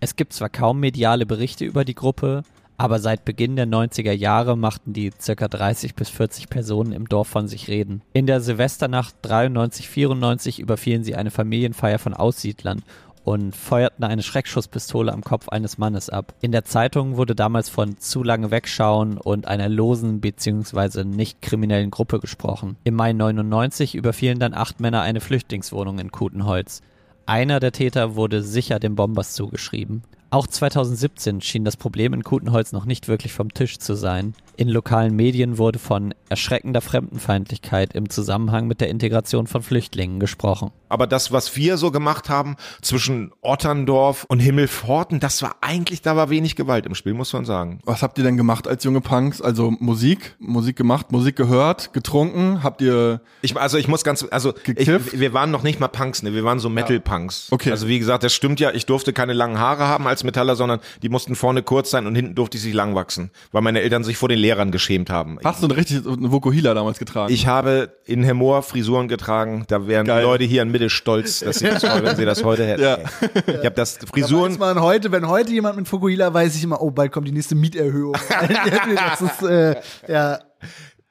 [0.00, 2.42] Es gibt zwar kaum mediale Berichte über die Gruppe,
[2.78, 7.28] aber seit Beginn der 90er Jahre machten die circa 30 bis 40 Personen im Dorf
[7.28, 8.00] von sich reden.
[8.14, 12.82] In der Silvesternacht 93-94 überfielen sie eine Familienfeier von Aussiedlern
[13.24, 16.34] und feuerten eine Schreckschusspistole am Kopf eines Mannes ab.
[16.40, 21.04] In der Zeitung wurde damals von zu lange wegschauen und einer losen bzw.
[21.04, 22.76] nicht kriminellen Gruppe gesprochen.
[22.84, 26.82] Im Mai 99 überfielen dann acht Männer eine Flüchtlingswohnung in Kutenholz.
[27.26, 30.02] Einer der Täter wurde sicher dem Bombers zugeschrieben.
[30.30, 34.34] Auch 2017 schien das Problem in Kutenholz noch nicht wirklich vom Tisch zu sein.
[34.56, 40.70] In lokalen Medien wurde von erschreckender Fremdenfeindlichkeit im Zusammenhang mit der Integration von Flüchtlingen gesprochen.
[40.88, 46.16] Aber das, was wir so gemacht haben zwischen Otterndorf und Himmelpforten, das war eigentlich, da
[46.16, 47.80] war wenig Gewalt im Spiel, muss man sagen.
[47.84, 49.40] Was habt ihr denn gemacht als junge Punks?
[49.40, 52.62] Also Musik, Musik gemacht, Musik gehört, getrunken?
[52.62, 56.22] Habt ihr Ich, also ich muss ganz, also ich, wir waren noch nicht mal Punks,
[56.22, 56.34] ne?
[56.34, 57.48] Wir waren so Metal-Punks.
[57.50, 57.70] Okay.
[57.70, 60.80] Also wie gesagt, das stimmt ja, ich durfte keine langen Haare haben als Metaller, sondern
[61.02, 64.04] die mussten vorne kurz sein und hinten durfte ich sie lang wachsen, weil meine Eltern
[64.04, 65.38] sich vor den Lehrern geschämt haben.
[65.44, 67.32] hast du eine richtig eine Vokuhila damals getragen?
[67.32, 70.20] Ich habe in Hemmoor Frisuren getragen, da wären Geil.
[70.20, 72.82] die Leute hier in Mitte stolz, dass sie das, wenn sie das heute hätten.
[72.82, 72.98] Ja.
[73.46, 76.90] Ich habe das Frisuren, man heute, wenn heute jemand mit Fukuhila, weiß ich immer, oh,
[76.90, 78.16] bald kommt die nächste Mieterhöhung.
[78.94, 79.76] das ist, äh,
[80.08, 80.40] ja.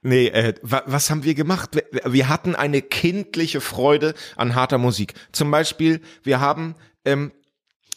[0.03, 1.69] Nee, äh, wa was haben wir gemacht?
[1.73, 5.13] Wir, wir hatten eine kindliche Freude an harter Musik.
[5.31, 7.31] Zum Beispiel, wir haben ähm,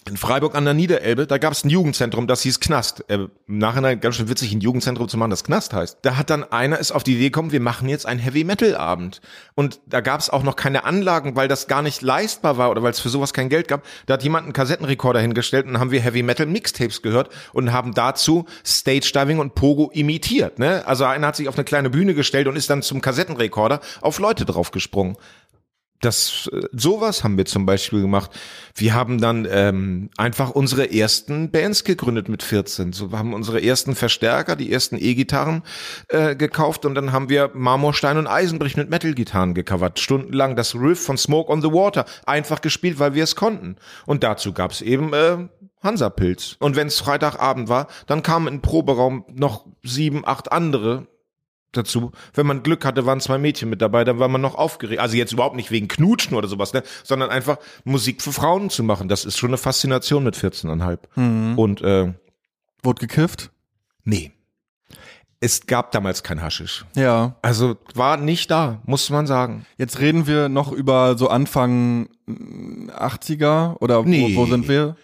[0.08, 3.04] in Freiburg an der Niederelbe, da gab es ein Jugendzentrum, das hieß Knast.
[3.08, 5.98] Äh, Im Nachhinein ganz schön witzig, ein Jugendzentrum zu machen, das Knast heißt.
[6.02, 9.22] Da hat dann einer ist auf die Idee gekommen, wir machen jetzt einen Heavy-Metal-Abend.
[9.54, 12.82] Und da gab es auch noch keine Anlagen, weil das gar nicht leistbar war oder
[12.82, 13.82] weil es für sowas kein Geld gab.
[14.06, 19.38] Da hat jemand einen Kassettenrekorder hingestellt und haben wir Heavy-Metal-Mixtapes gehört und haben dazu Stage-Diving
[19.38, 20.58] und Pogo imitiert.
[20.58, 20.86] Ne?
[20.86, 24.18] Also einer hat sich auf eine kleine Bühne gestellt und ist dann zum Kassettenrekorder auf
[24.18, 25.16] Leute draufgesprungen.
[26.04, 28.30] Das, äh, sowas haben wir zum Beispiel gemacht.
[28.74, 32.92] Wir haben dann ähm, einfach unsere ersten Bands gegründet mit 14.
[32.92, 35.62] So wir haben unsere ersten Verstärker, die ersten E-Gitarren
[36.08, 39.98] äh, gekauft und dann haben wir Marmorstein und Eisenbrich mit Metal-Gitarren gecovert.
[39.98, 43.76] Stundenlang das Riff von Smoke on the Water einfach gespielt, weil wir es konnten.
[44.04, 45.48] Und dazu gab es eben äh,
[45.82, 46.56] Hansapilz.
[46.58, 51.06] Und wenn es Freitagabend war, dann kamen im Proberaum noch sieben, acht andere
[51.76, 52.12] dazu.
[52.34, 55.00] Wenn man Glück hatte, waren zwei Mädchen mit dabei, dann war man noch aufgeregt.
[55.00, 56.82] Also jetzt überhaupt nicht wegen Knutschen oder sowas, ne?
[57.02, 59.08] sondern einfach Musik für Frauen zu machen.
[59.08, 61.56] Das ist schon eine Faszination mit 14,5.
[61.56, 62.12] Und äh,
[62.82, 63.50] Wurde gekifft?
[64.04, 64.32] nee,
[65.40, 66.86] es gab damals kein Haschisch.
[66.96, 67.36] Ja.
[67.42, 69.66] Also war nicht da, muss man sagen.
[69.76, 74.34] Jetzt reden wir noch über so Anfang mm, 80er oder Nee.
[74.34, 74.96] wo, wo sind wir?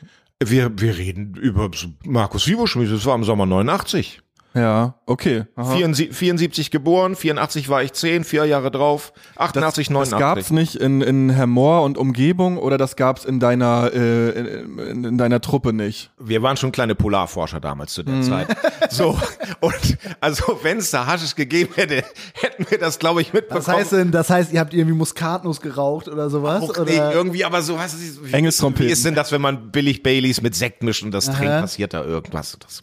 [0.42, 1.70] Wir, wir reden über
[2.06, 4.22] Markus Vivo-Schmied, das war im Sommer 89.
[4.52, 5.44] Ja, okay.
[5.54, 5.76] Aha.
[5.76, 10.18] 74, 74 geboren, 84 war ich 10, vier Jahre drauf, 88, Das 89.
[10.18, 15.18] gab's nicht in, in Hermor und Umgebung oder das gab's in deiner äh, in, in
[15.18, 16.10] deiner Truppe nicht?
[16.18, 18.48] Wir waren schon kleine Polarforscher damals zu der Zeit.
[18.92, 19.16] So,
[19.60, 23.64] und also wenn es da Haschisch gegeben hätte, hätten wir das, glaube ich, mitbekommen.
[23.64, 26.62] Was heißt denn, das heißt, ihr habt irgendwie Muskatnuss geraucht oder sowas?
[26.62, 26.84] Auch oder?
[26.84, 30.42] nicht, irgendwie, aber so was ist wie, wie ist denn das, wenn man billig Baileys
[30.42, 31.36] mit Sekt mischt und das Aha.
[31.36, 32.82] trinkt, passiert da irgendwas sowas.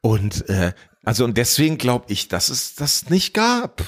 [0.00, 0.72] Und äh,
[1.04, 3.82] also und deswegen glaube ich, dass es das nicht gab.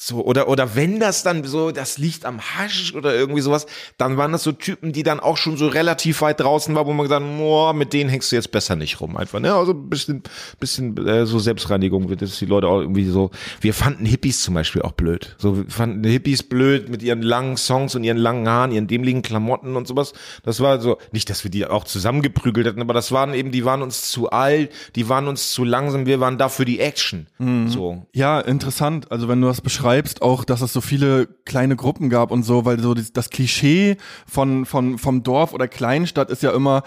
[0.00, 4.16] So, oder, oder wenn das dann so, das liegt am Hasch oder irgendwie sowas, dann
[4.16, 7.04] waren das so Typen, die dann auch schon so relativ weit draußen war, wo man
[7.04, 9.16] gesagt hat, mit denen hängst du jetzt besser nicht rum.
[9.16, 9.52] Einfach, ne?
[9.52, 10.22] Also ein bisschen,
[10.60, 13.32] bisschen äh, so Selbstreinigung wird das die Leute auch irgendwie so.
[13.60, 15.34] Wir fanden Hippies zum Beispiel auch blöd.
[15.36, 19.22] So, wir fanden Hippies blöd mit ihren langen Songs und ihren langen Haaren, ihren dämlichen
[19.22, 20.12] Klamotten und sowas.
[20.44, 23.64] Das war so, nicht, dass wir die auch zusammengeprügelt hätten, aber das waren eben, die
[23.64, 27.26] waren uns zu alt, die waren uns zu langsam, wir waren da für die Action.
[27.66, 28.06] So.
[28.12, 29.10] Ja, interessant.
[29.10, 29.87] Also wenn du das beschreibst,
[30.22, 33.96] auch, dass es so viele kleine Gruppen gab und so, weil so das, Klischee
[34.26, 36.82] von, von, vom Dorf oder Kleinstadt ist ja immer,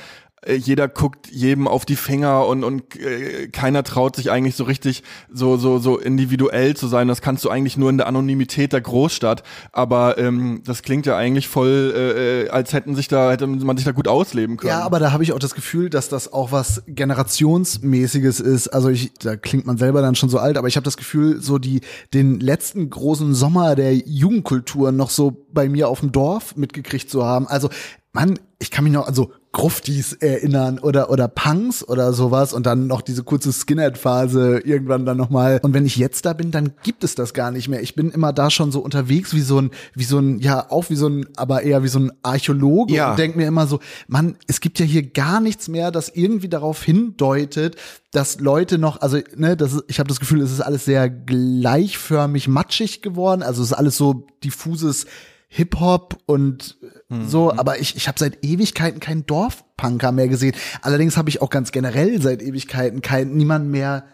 [0.47, 5.04] jeder guckt jedem auf die Finger und und äh, keiner traut sich eigentlich so richtig
[5.32, 7.08] so so so individuell zu sein.
[7.08, 9.43] Das kannst du eigentlich nur in der Anonymität der Großstadt.
[9.71, 13.77] Aber ähm, das klingt ja eigentlich voll, äh, äh, als hätten sich da hätte man
[13.77, 14.69] sich da gut ausleben können.
[14.69, 18.67] Ja, aber da habe ich auch das Gefühl, dass das auch was generationsmäßiges ist.
[18.69, 21.39] Also ich, da klingt man selber dann schon so alt, aber ich habe das Gefühl,
[21.41, 21.82] so die
[22.13, 27.23] den letzten großen Sommer der Jugendkultur noch so bei mir auf dem Dorf mitgekriegt zu
[27.25, 27.47] haben.
[27.47, 27.69] Also
[28.13, 32.88] Mann, ich kann mich noch, also Gruftis erinnern oder oder Punks oder sowas und dann
[32.88, 35.60] noch diese kurze Skinhead-Phase irgendwann dann nochmal.
[35.62, 37.82] Und wenn ich jetzt da bin, dann gibt es das gar nicht mehr.
[37.82, 40.90] Ich bin immer da schon so unterwegs wie so ein, wie so ein, ja, auch
[40.90, 43.12] wie so ein, aber eher wie so ein Archäologe Ja.
[43.12, 46.48] und denke mir immer so, Mann, es gibt ja hier gar nichts mehr, das irgendwie
[46.50, 47.76] darauf hindeutet,
[48.14, 51.10] dass Leute noch, also ne, das ist, ich habe das Gefühl, es ist alles sehr
[51.10, 53.44] gleichförmig matschig geworden.
[53.44, 55.06] Also es ist alles so diffuses
[55.50, 56.78] Hip-Hop und
[57.28, 60.56] so, aber ich, ich habe seit Ewigkeiten keinen Dorfpunker mehr gesehen.
[60.82, 64.06] Allerdings habe ich auch ganz generell seit Ewigkeiten keinen niemand mehr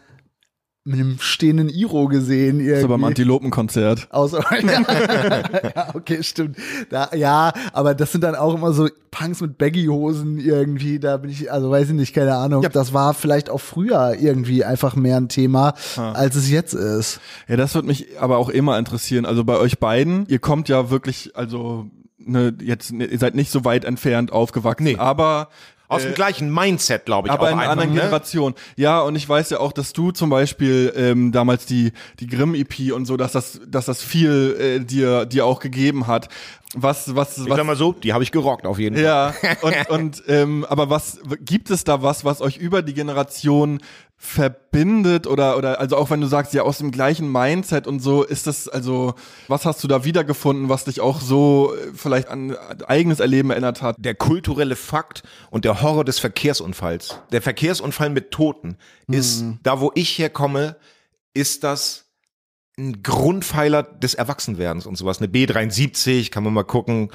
[0.88, 2.62] mit einem stehenden Iro gesehen.
[2.62, 2.82] Irgendwie.
[2.82, 4.08] So beim Antilopenkonzert.
[4.10, 4.40] Außer,
[5.76, 6.58] ja, okay, stimmt.
[6.90, 11.00] Da, ja, aber das sind dann auch immer so Punks mit Baggy-Hosen irgendwie.
[11.00, 12.66] Da bin ich, also weiß ich nicht, keine Ahnung.
[12.72, 17.20] Das war vielleicht auch früher irgendwie einfach mehr ein Thema, als es jetzt ist.
[17.50, 19.26] Ja, das würde mich aber auch immer interessieren.
[19.26, 21.88] Also bei euch beiden, ihr kommt ja wirklich, also
[22.28, 24.98] ne, jetzt ne, ihr seid nicht so weit entfernt aufgewachsen, Nee.
[24.98, 25.50] aber
[25.90, 28.02] Aus dem gleichen Mindset, glaube ich, aber auch in einer anderen ne?
[28.02, 28.56] Generation.
[28.76, 32.56] Ja, und ich weiß ja auch, dass du zum Beispiel ähm, damals die die Grimm
[32.56, 36.28] EP und so, dass das dass das viel äh, dir dir auch gegeben hat.
[36.76, 39.06] Was was Ich was sag mal so, die habe ich gerockt auf jeden Fall.
[39.06, 43.80] ja, und, und ähm, aber was gibt es da was, was euch über die Generation
[44.20, 48.24] verbindet oder oder also auch wenn du sagst ja aus dem gleichen Mindset und so
[48.24, 49.14] ist das also
[49.48, 52.56] was hast du da wiedergefunden, was dich auch so äh, vielleicht an
[52.88, 53.96] eigenes Erleben erinnert hat?
[54.00, 57.20] der kulturelle Fakt und der Horror des Verkehrsunfalls.
[57.32, 58.78] Der Verkehrsunfall mit Toten
[59.08, 60.78] ist, da wo ich herkomme,
[61.34, 62.06] ist das
[62.78, 65.20] ein Grundpfeiler des Erwachsenwerdens und sowas.
[65.20, 67.10] Eine B73, kann man mal gucken.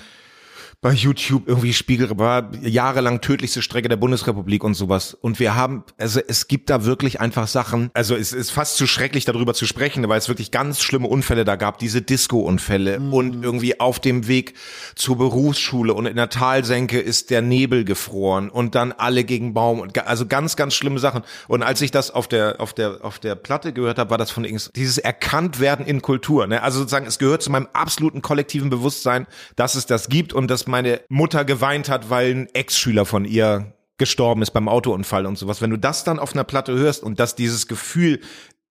[0.85, 5.15] Bei YouTube irgendwie Spiegel war jahrelang tödlichste Strecke der Bundesrepublik und sowas.
[5.15, 8.89] Und wir haben, also es gibt da wirklich einfach Sachen, also es ist fast zu
[8.89, 13.45] schrecklich darüber zu sprechen, weil es wirklich ganz schlimme Unfälle da gab, diese Disco-Unfälle und
[13.45, 14.55] irgendwie auf dem Weg
[14.97, 19.79] zur Berufsschule und in der Talsenke ist der Nebel gefroren und dann alle gegen Baum
[19.79, 21.23] und also ganz, ganz schlimme Sachen.
[21.47, 24.33] Und als ich das auf der, auf der, auf der Platte gehört habe, war das
[24.33, 26.61] von Ings, dieses Erkanntwerden in Kultur, ne?
[26.61, 30.72] Also sozusagen, es gehört zu meinem absoluten kollektiven Bewusstsein, dass es das gibt und dass
[30.73, 35.61] meine Mutter geweint hat, weil ein Ex-Schüler von ihr gestorben ist beim Autounfall und sowas.
[35.61, 38.19] Wenn du das dann auf einer Platte hörst und dass dieses Gefühl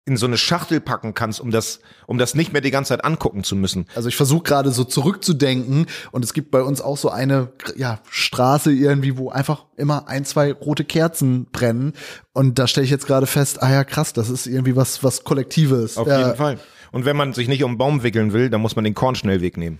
[0.06, 3.04] in so eine Schachtel packen kannst, um das, um das nicht mehr die ganze Zeit
[3.06, 3.86] angucken zu müssen.
[3.94, 8.00] Also ich versuche gerade so zurückzudenken und es gibt bei uns auch so eine ja,
[8.10, 11.94] Straße irgendwie, wo einfach immer ein, zwei rote Kerzen brennen
[12.34, 15.24] und da stelle ich jetzt gerade fest, ah ja krass, das ist irgendwie was was
[15.24, 15.96] kollektives.
[15.96, 16.58] Auf ja, jeden Fall.
[16.92, 19.56] Und wenn man sich nicht um einen Baum wickeln will, dann muss man den Kornschnellweg
[19.56, 19.78] nehmen.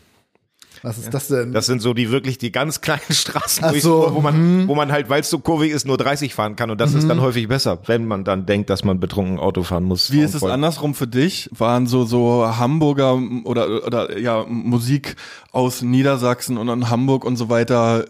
[0.83, 1.53] Was ist das denn?
[1.53, 4.75] Das sind so die wirklich die ganz kleinen Straßen, wo, ich- so, wo man, wo
[4.75, 6.71] man halt, weil es so kurvig ist, nur 30 fahren kann.
[6.71, 9.85] Und das ist dann häufig besser, wenn man dann denkt, dass man betrunken Auto fahren
[9.85, 10.11] muss.
[10.11, 11.49] Wie ist es andersrum für dich?
[11.53, 15.17] Waren so so Hamburger oder oder ja Musik
[15.53, 18.05] aus Niedersachsen und in Hamburg und so weiter,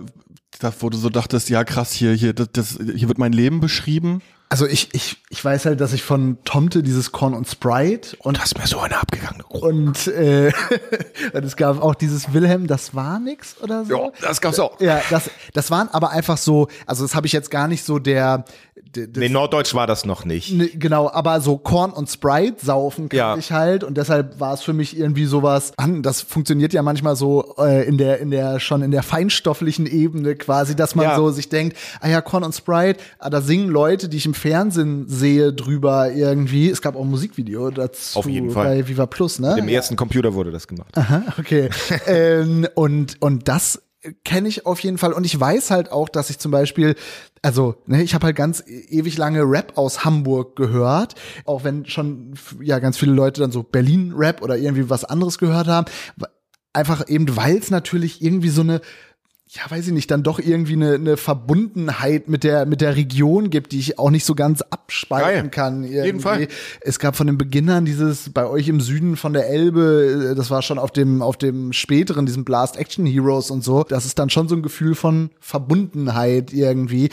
[0.60, 3.60] da, wo du so dachtest, ja krass, hier hier das, das hier wird mein Leben
[3.60, 4.22] beschrieben?
[4.50, 8.36] Also ich, ich, ich weiß halt, dass ich von Tomte dieses Korn und Sprite und
[8.38, 9.66] Das ist mir so eine abgegangene Gruppe.
[9.66, 10.52] und, äh,
[11.32, 13.96] und es gab auch dieses Wilhelm, das war nix oder so.
[13.96, 14.78] Ja, das gab's auch.
[14.80, 17.98] Ja, das, das waren aber einfach so, also das habe ich jetzt gar nicht so
[17.98, 18.44] der,
[19.16, 20.52] Nee, Norddeutsch war das noch nicht.
[20.52, 23.36] Ne, genau, aber so Korn und Sprite saufen kann Ja.
[23.36, 26.02] ich halt und deshalb war es für mich irgendwie sowas an.
[26.02, 30.34] Das funktioniert ja manchmal so äh, in der in der schon in der feinstofflichen Ebene
[30.36, 31.16] quasi, dass man Ja.
[31.16, 34.34] so sich denkt, ah ja Korn und Sprite, ah, da singen Leute, die ich im
[34.34, 36.70] Fernsehen sehe drüber irgendwie.
[36.70, 38.64] Es gab auch ein Musikvideo dazu Auf jeden Fall.
[38.66, 39.56] bei Viva Plus, ne?
[39.58, 40.96] Im ersten Computer wurde das gemacht.
[40.96, 41.68] Aha, okay.
[42.06, 43.82] ähm, und, und das
[44.24, 45.12] kenne ich auf jeden Fall.
[45.12, 46.94] Und ich weiß halt auch, dass ich zum Beispiel,
[47.42, 51.14] also ne, ich habe halt ganz ewig lange Rap aus Hamburg gehört,
[51.44, 55.38] auch wenn schon ja ganz viele Leute dann so Berlin Rap oder irgendwie was anderes
[55.38, 55.86] gehört haben,
[56.72, 58.80] einfach eben weil es natürlich irgendwie so eine
[59.56, 63.50] ja, weiß ich nicht, dann doch irgendwie eine, eine Verbundenheit mit der, mit der Region
[63.50, 65.50] gibt, die ich auch nicht so ganz abspalten Geil.
[65.50, 65.84] kann.
[65.84, 66.06] Irgendwie.
[66.06, 66.48] Jeden Fall.
[66.80, 70.50] Es gab von den Beginnern dieses bei euch im Süden von der Elbe, äh, das
[70.50, 73.84] war schon auf dem, auf dem späteren, diesem Blast Action Heroes und so.
[73.84, 77.10] Das ist dann schon so ein Gefühl von Verbundenheit irgendwie.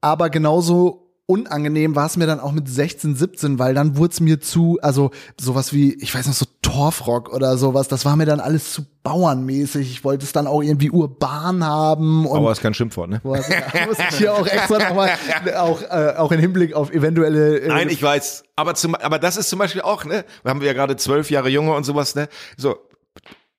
[0.00, 4.20] Aber genauso unangenehm war es mir dann auch mit 16, 17, weil dann wurde es
[4.20, 8.24] mir zu, also sowas wie, ich weiß noch, so Torfrock oder sowas, das war mir
[8.24, 9.90] dann alles zu bauernmäßig.
[9.90, 13.20] Ich wollte es dann auch irgendwie urban haben und Aber ist kein Schimpfwort, ne?
[13.22, 13.36] Boah,
[13.86, 15.10] muss ich hier auch extra nochmal,
[15.58, 17.58] auch, äh, auch im Hinblick auf eventuelle.
[17.58, 18.44] Äh, Nein, ich weiß.
[18.56, 20.24] Aber zum, aber das ist zum Beispiel auch, ne?
[20.44, 22.28] Da haben wir ja gerade zwölf Jahre Junge und sowas, ne?
[22.56, 22.76] So.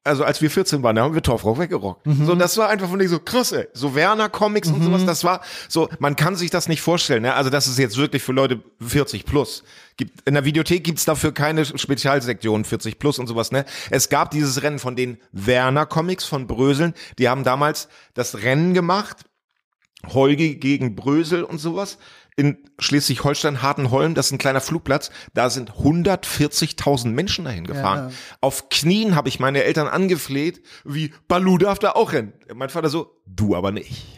[0.09, 2.01] Also als wir 14 waren, da haben wir Torfrock weggerockt.
[2.25, 3.67] So, und das war einfach von denen so krass, ey.
[3.73, 7.35] So Werner Comics und sowas, das war so, man kann sich das nicht vorstellen, ne?
[7.35, 9.63] Also das ist jetzt wirklich für Leute 40 plus.
[9.97, 13.65] Gibt, in der Videothek gibt's dafür keine Spezialsektion 40 plus und sowas, ne?
[13.91, 18.73] Es gab dieses Rennen von den Werner Comics von Bröseln, die haben damals das Rennen
[18.73, 19.17] gemacht,
[20.07, 21.99] Holgi gegen Brösel und sowas.
[22.39, 28.11] In Schleswig-Holstein, Hartenholm, das ist ein kleiner Flugplatz, da sind 140.000 Menschen dahin gefahren.
[28.11, 28.15] Ja.
[28.39, 32.31] Auf Knien habe ich meine Eltern angefleht, wie Balu darf da auch rennen.
[32.55, 34.17] Mein Vater so, du aber nicht.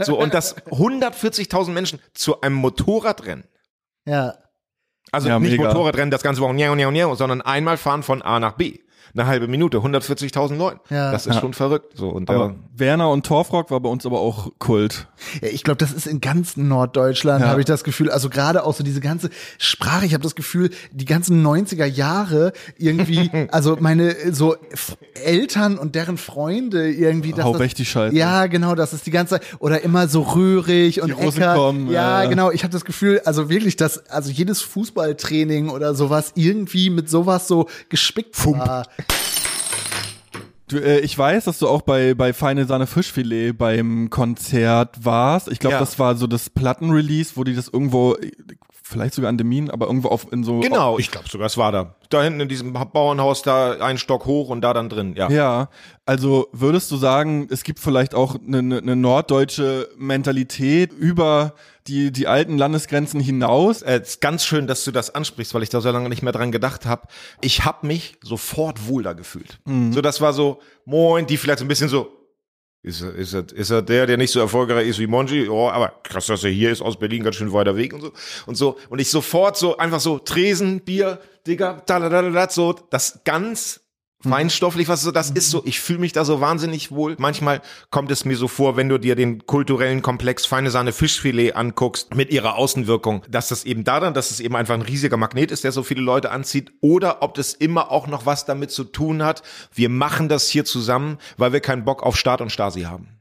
[0.00, 3.44] So, und das 140.000 Menschen zu einem Motorradrennen.
[4.04, 4.34] ja.
[5.12, 5.68] Also Ja, nicht mega.
[5.68, 6.58] Motorradrennen, das ganze Wochen,
[7.16, 8.80] sondern einmal fahren von A nach B.
[9.14, 10.80] Eine halbe Minute, 140.000 Leuten.
[10.90, 11.10] Ja.
[11.12, 11.96] Das ist schon verrückt.
[11.96, 12.54] So, und Aber ja.
[12.76, 15.08] Werner und Torfrock war bei uns aber auch Kult.
[15.42, 17.48] ja ich glaube, das ist in ganz Norddeutschland, Ja.
[17.48, 18.10] habe ich das Gefühl.
[18.10, 20.06] Also gerade auch so diese ganze Sprache.
[20.06, 24.56] Ich habe das Gefühl, die ganzen 90er Jahre irgendwie, also meine so
[25.24, 27.32] Eltern und deren Freunde irgendwie.
[27.32, 28.14] dass Hau das, weg die Scheiße.
[28.16, 29.42] Ja, genau, das ist die ganze Zeit.
[29.58, 31.54] Oder immer so rührig und Ecker.
[31.54, 32.28] kommen, ja, ja.
[32.28, 32.50] genau.
[32.50, 37.48] Ich habe das Gefühl, also wirklich, dass also jedes Fußballtraining oder sowas irgendwie mit sowas
[37.48, 38.86] so gespickt war.
[40.68, 45.48] Du, äh, ich weiß, dass du auch bei, bei Feine Sahne Fischfilet beim Konzert warst.
[45.48, 45.80] Ich glaube, Ja.
[45.80, 48.16] das war so das Plattenrelease, wo die das irgendwo,
[48.88, 50.60] vielleicht sogar an Demin, aber irgendwo auf in so.
[50.60, 51.96] Genau, ich glaube sogar, es war da.
[52.08, 55.28] Da hinten in diesem Bauernhaus, da einen Stock hoch und da dann drin, ja.
[55.28, 55.68] Ja,
[56.04, 61.54] also würdest du sagen, es gibt vielleicht auch eine, eine, norddeutsche Mentalität über
[61.88, 63.82] die, die alten Landesgrenzen hinaus?
[63.82, 66.22] Äh, Es ist ganz schön, dass du das ansprichst, weil ich da so lange nicht
[66.22, 67.08] mehr dran gedacht habe.
[67.40, 69.58] Ich habe mich sofort wohl da gefühlt.
[69.90, 72.15] So, das war so, moin, die vielleicht so ein bisschen so,
[72.86, 75.48] ist er, ist, er, ist er der, der nicht so erfolgreich ist wie Monji?
[75.48, 78.12] Oh, aber krass, dass er hier ist, aus Berlin, ganz schön weiter Weg und so.
[78.46, 81.18] Und so, und ich sofort so, einfach so, Tresen, Bier,
[81.48, 83.80] Digga, da, da, da, da, so, das ganz
[84.22, 87.16] feinstofflich, was so das ist so, ich fühle mich da so wahnsinnig wohl.
[87.18, 91.52] Manchmal kommt es mir so vor, wenn du dir den kulturellen Komplex Feine Sahne Fischfilet
[91.52, 95.50] anguckst mit ihrer Außenwirkung, dass das eben daran, dass es eben einfach ein riesiger Magnet
[95.50, 98.84] ist, der so viele Leute anzieht, oder ob das immer auch noch was damit zu
[98.84, 102.82] tun hat, wir machen das hier zusammen, weil wir keinen Bock auf Staat und Stasi
[102.82, 103.15] haben.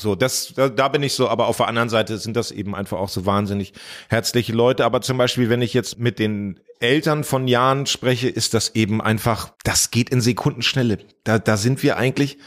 [0.00, 2.74] So, das, da, da bin ich so, aber auf der anderen Seite sind das eben
[2.74, 3.72] einfach auch so wahnsinnig
[4.08, 4.84] herzliche Leute.
[4.84, 9.00] Aber zum Beispiel, wenn ich jetzt mit den Eltern von Jahren spreche, ist das eben
[9.02, 10.98] einfach, das geht in Sekundenschnelle.
[11.24, 12.38] Da, da sind wir eigentlich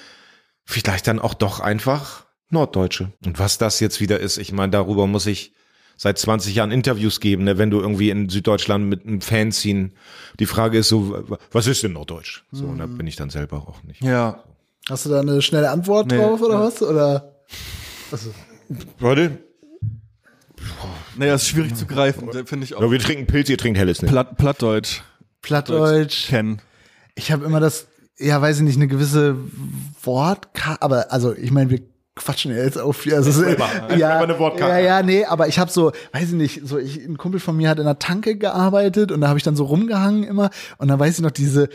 [0.65, 3.11] vielleicht dann auch doch einfach Norddeutsche.
[3.25, 5.53] Und was das jetzt wieder ist, ich meine, darüber muss ich
[5.97, 7.57] seit 20 Jahren Interviews geben, ne?
[7.57, 9.91] wenn du irgendwie in Süddeutschland mit einem Fanzine,
[10.39, 12.43] die Frage ist so, was ist denn Norddeutsch?
[12.51, 14.01] So, und da bin ich dann selber auch nicht.
[14.01, 14.43] Ja.
[14.89, 16.59] Hast du da eine schnelle Antwort Nee, drauf oder ja.
[16.61, 16.81] was?
[16.81, 17.32] Oder?
[18.99, 19.39] Leute,
[21.17, 22.82] Naja, ist schwierig zu greifen, finde ich auch.
[22.82, 24.08] ja, wir trinken Pilz, ihr trinkt Helles, ne?
[24.08, 25.01] Platt, Plattdeutsch.
[25.41, 26.27] Plattdeutsch.
[26.29, 26.62] Kennen.
[27.15, 29.36] Ich habe immer das, ja, weiß ich nicht, eine gewisse
[30.01, 31.82] Wortkarte, aber also ich meine, wir
[32.15, 34.71] quatschen ja jetzt auf, also Einfach ja, eine Wortkarte.
[34.73, 37.58] ja, ja, nee, aber ich habe so, weiß ich nicht, so ich, ein Kumpel von
[37.58, 40.89] mir hat in einer Tanke gearbeitet und da habe ich dann so rumgehangen immer und
[40.89, 41.69] dann weiß ich noch diese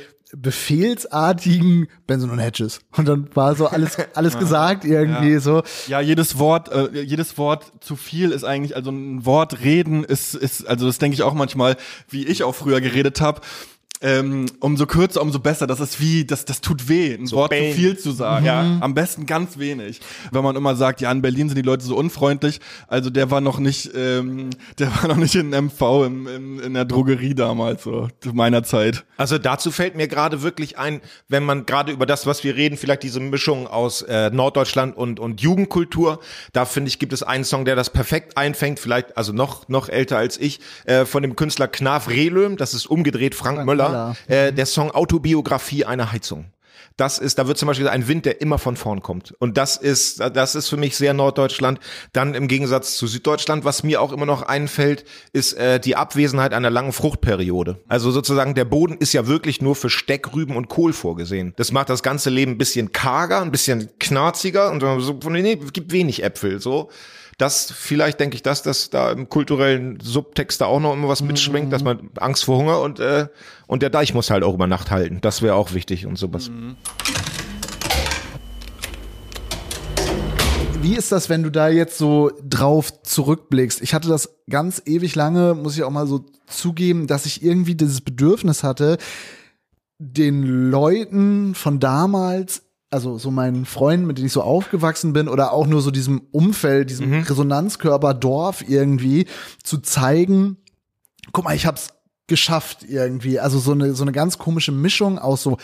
[0.79, 5.41] befehlsartigen Benson und Hedges und dann war so alles alles gesagt irgendwie Ja.
[5.41, 10.05] so Ja, jedes Wort, äh, jedes Wort zu viel ist eigentlich, also ein Wort reden
[10.05, 11.77] ist, ist, also das denke ich auch manchmal,
[12.09, 13.41] wie ich auch früher geredet habe.
[14.01, 15.67] Ähm, umso kürzer, umso besser.
[15.67, 17.71] Das ist wie, das, das tut weh, ein Wort bang.
[17.71, 18.47] zu viel zu sagen.
[18.47, 18.79] Ja.
[18.81, 20.01] Am besten ganz wenig.
[20.31, 23.41] Wenn man immer sagt, ja, in Berlin sind die Leute so unfreundlich, also der war
[23.41, 27.83] noch nicht, ähm, der war noch nicht in MV im, im, in der Drogerie damals,
[27.83, 29.05] so zu meiner Zeit.
[29.17, 32.77] Also dazu fällt mir gerade wirklich ein, wenn man gerade über das, was wir reden,
[32.77, 36.21] vielleicht diese Mischung aus äh, Norddeutschland und, und Jugendkultur,
[36.53, 39.89] da finde ich, gibt es einen Song, der das perfekt einfängt, vielleicht, also noch, noch
[39.89, 43.88] älter als ich, äh, von dem Künstler Knaf Rehlöm, das ist umgedreht Frank, Frank Möller,
[44.27, 46.47] Äh, der Song Autobiografie einer Heizung.
[46.99, 49.33] Das ist, da wird zum Beispiel ein Wind, der immer von vorn kommt.
[49.39, 51.79] Und das ist, das ist für mich sehr Norddeutschland.
[52.13, 56.53] Dann im Gegensatz zu Süddeutschland, was mir auch immer noch einfällt, ist äh, die Abwesenheit
[56.53, 57.81] einer langen Fruchtperiode.
[57.87, 61.55] Also sozusagen der Boden ist ja wirklich nur für Steckrüben und Kohl vorgesehen.
[61.57, 65.93] Das macht das ganze Leben ein bisschen karger, ein bisschen knarziger und so, nee, gibt
[65.93, 66.91] wenig Äpfel, so
[67.39, 71.23] das vielleicht denke ich, dass das da im kulturellen Subtext da auch noch immer was
[71.23, 73.29] mitschwingt, dass man Angst vor Hunger und äh,
[73.69, 75.21] und der Deich muss halt auch über Nacht halten.
[75.21, 76.51] Das wäre auch wichtig und sowas.
[80.81, 83.83] Wie ist das, wenn du da jetzt so drauf zurückblickst?
[83.83, 87.75] Ich hatte das ganz ewig lange, muss ich auch mal so zugeben, dass ich irgendwie
[87.75, 88.99] dieses Bedürfnis hatte,
[89.99, 95.53] den Leuten von damals also so meinen Freunden, mit denen ich so aufgewachsen bin, oder
[95.53, 97.23] auch nur so diesem Umfeld, diesem Mhm.
[97.23, 99.27] Resonanzkörper Dorf irgendwie
[99.63, 100.57] zu zeigen,
[101.33, 101.89] guck mal, ich hab's
[102.27, 103.41] geschafft irgendwie.
[103.41, 105.57] Also so eine, so eine ganz komische Mischung aus so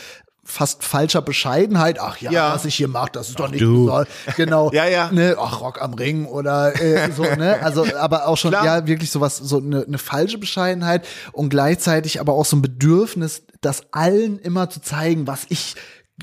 [0.47, 1.99] fast falscher Bescheidenheit.
[2.01, 2.55] Ach ja, Ja.
[2.55, 3.87] was ich hier mache, das ist doch nicht du.
[3.87, 4.05] so.
[4.37, 4.71] Genau.
[4.75, 5.11] Ja, ja.
[5.11, 7.59] Ne, ach, Rock am Ring oder äh, so, ne?
[7.63, 8.65] Also, aber auch schon, Klar.
[8.65, 13.43] ja, wirklich sowas, so eine, eine falsche Bescheidenheit und gleichzeitig aber auch so ein Bedürfnis,
[13.63, 15.77] das allen immer zu zeigen, was ich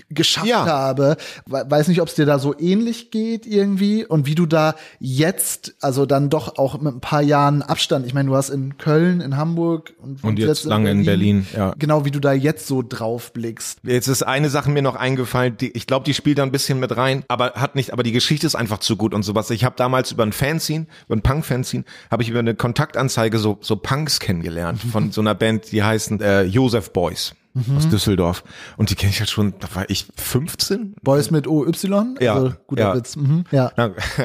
[0.10, 0.66] geschafft Ja.
[0.66, 1.18] habe.
[1.46, 4.76] We- Weiß nicht, ob es dir da so ähnlich geht irgendwie und wie du da
[5.00, 8.78] jetzt, also dann doch auch mit ein paar Jahren Abstand, ich meine, du hast in
[8.78, 11.74] Köln, in Hamburg und, Und jetzt lange in Berlin, ja.
[11.78, 13.80] Genau, wie du da jetzt so drauf blickst.
[13.84, 16.80] Jetzt ist eine Sache mir noch eingefallen, die, ich glaube, die spielt da ein bisschen
[16.80, 19.50] mit rein, aber hat nicht, aber die Geschichte ist einfach zu gut und sowas.
[19.50, 23.58] Ich habe damals über ein Fanzine, über ein Punk-Fanzine, habe ich über eine Kontaktanzeige so,
[23.62, 27.34] so Punks kennengelernt von so einer Band, die heißen äh, Joseph Boys
[27.76, 28.44] aus Düsseldorf.
[28.78, 30.96] Und die kenne ich halt schon, da war ich 15?
[31.04, 31.72] Boys mit OY?
[32.20, 32.96] Ja, Also, guter ja.
[32.96, 33.16] Witz.
[33.16, 33.46] Mhm.
[33.52, 33.72] Ja.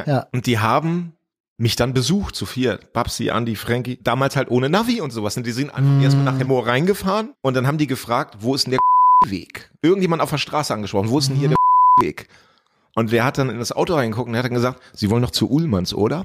[0.07, 0.27] Ja.
[0.33, 1.13] Und die haben
[1.59, 2.93] mich dann besucht, zu viert.
[2.93, 3.99] Babsi, Andi, Frankie.
[4.03, 5.37] Damals halt ohne Navi und sowas.
[5.37, 8.67] Und die sind einfach erstmal nach Hemmoor reingefahren und dann haben die gefragt, wo ist
[8.67, 8.81] denn der
[9.31, 9.71] Weg?
[9.83, 11.57] Irgendjemand auf der Straße angesprochen, wo ist denn hier der
[12.01, 12.29] Weg?
[12.99, 15.21] Und wer hat dann in das Auto reingeguckt und der hat dann gesagt, sie wollen
[15.21, 16.25] noch zu Uhlmanns, oder?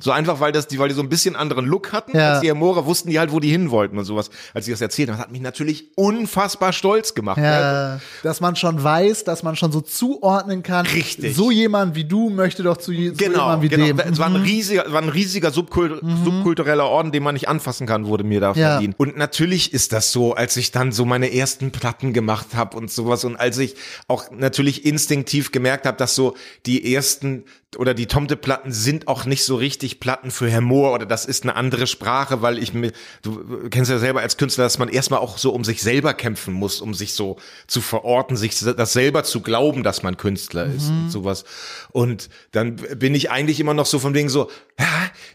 [0.00, 2.32] So einfach, weil das, die, weil die so ein bisschen anderen Look hatten Ja.
[2.32, 4.28] als die Hemmorer, wussten die halt, wo die hin wollten und sowas.
[4.52, 7.38] Als sie das erzählt haben, das hat mich natürlich unfassbar stolz gemacht.
[7.38, 10.84] Ja, dass man schon weiß, dass man schon so zuordnen kann.
[10.86, 11.36] Richtig.
[11.36, 13.86] So jemand wie du möchte doch zu, je- so Genau, jemand wie genau.
[13.86, 13.98] dem.
[14.00, 14.42] Es war ein Mhm.
[14.42, 18.48] riesiger, war ein riesiger Subkult subkultureller Orden, den man nicht anfassen kann, wurde mir da
[18.54, 18.72] Ja.
[18.72, 18.94] verliehen.
[18.98, 22.90] Und natürlich ist das so, als ich dann so meine ersten Platten gemacht habe und
[22.90, 23.76] sowas und als ich
[24.08, 26.36] auch natürlich instinktiv gemerkt habe, dass so
[26.66, 27.44] die ersten
[27.76, 31.44] oder die Tomte-Platten sind auch nicht so richtig Platten für Herr Mohr oder das ist
[31.44, 35.20] eine andere Sprache, weil ich mir, du kennst ja selber als Künstler, dass man erstmal
[35.20, 39.24] auch so um sich selber kämpfen muss, um sich so zu verorten, sich das selber
[39.24, 41.44] zu glauben, dass man Künstler ist und sowas.
[41.92, 44.86] Und dann bin ich eigentlich immer noch so von wegen so, ja,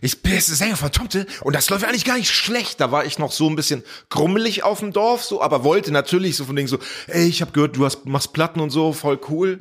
[0.01, 2.79] ich bin Sänger von Tomte und das läuft eigentlich gar nicht schlecht.
[2.81, 6.35] Da war ich noch so ein bisschen grummelig auf dem Dorf, so, aber wollte natürlich
[6.35, 9.19] so von wegen so, ey, ich habe gehört, du hast, machst Platten und so, voll
[9.29, 9.57] cool.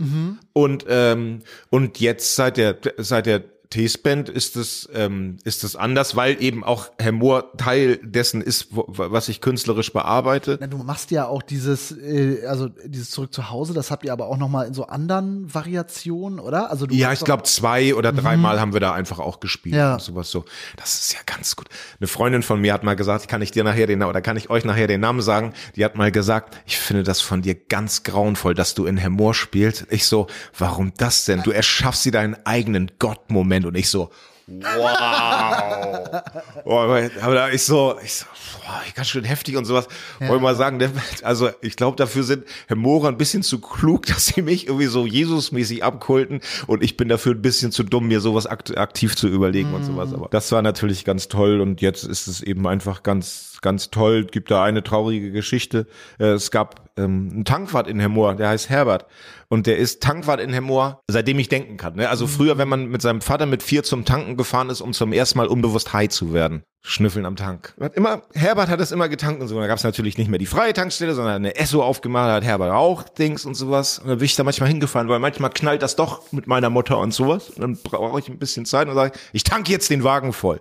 [0.53, 6.17] Und ähm, und jetzt seit der seit der T-Band ist es ähm, ist es anders,
[6.17, 10.57] weil eben auch Herr Mohr Teil dessen ist, wo, was ich künstlerisch bearbeite.
[10.61, 14.13] Na, du machst ja auch dieses, äh, also dieses Zurück zu Hause, das habt ihr
[14.13, 16.71] aber auch noch mal in so anderen Variationen, oder?
[16.71, 19.95] Also du Ja, ich glaube zwei oder dreimal haben wir da einfach auch gespielt Ja.
[19.95, 20.45] und sowas so.
[20.77, 21.67] Das ist ja ganz gut.
[22.01, 24.49] Eine Freundin von mir hat mal gesagt, kann ich dir nachher den oder kann ich
[24.49, 25.53] euch nachher den Namen sagen?
[25.77, 29.11] Die hat mal gesagt, ich finde das von dir ganz grauenvoll, dass du in Herr
[29.11, 29.87] Mohr spielst.
[29.91, 31.43] Ich so, warum das denn?
[31.43, 34.11] Du erschaffst dir deinen eigenen Gottmoment und ich so,
[34.49, 36.23] wow.
[36.65, 38.27] Aber da ich so, ich so,
[38.65, 39.89] boah, ganz schön heftig und sowas.
[40.19, 40.81] Wollte ich mal sagen,
[41.23, 44.87] also ich glaube, dafür sind Herr Mohrer ein bisschen zu klug, dass sie mich irgendwie
[44.87, 49.17] so Jesusmäßig abkulten und ich bin dafür ein bisschen zu dumm, mir sowas akt aktiv
[49.17, 50.13] zu überlegen und sowas.
[50.13, 54.25] Aber das war natürlich ganz toll und jetzt ist es eben einfach ganz, ganz toll.
[54.25, 55.87] Gibt da eine traurige Geschichte.
[56.19, 59.07] Äh, Es gab ähm, einen Tankwart in Hemmoor, der heißt Herbert.
[59.49, 61.97] Und der ist Tankwart in Hemmoor, seitdem ich denken kann.
[61.97, 62.09] Ne?
[62.09, 65.13] Also früher, wenn man mit seinem Vater mit vier zum Tanken gefahren ist, um zum
[65.13, 66.63] ersten Mal unbewusst high zu werden.
[66.83, 67.75] Schnüffeln am Tank.
[67.81, 69.59] Hat immer, Herbert hat es immer getankt und so.
[69.59, 72.45] Da gab es natürlich nicht mehr die freie Tankstelle, sondern eine Esso aufgemacht, da hat
[72.45, 73.99] Herbert auch Dings und sowas.
[73.99, 76.99] Und da bin ich da manchmal hingefahren, weil manchmal knallt das doch mit meiner Mutter
[76.99, 77.51] und sowas.
[77.51, 80.61] Und dann brauche ich ein bisschen Zeit und sage, ich tanke jetzt den Wagen voll.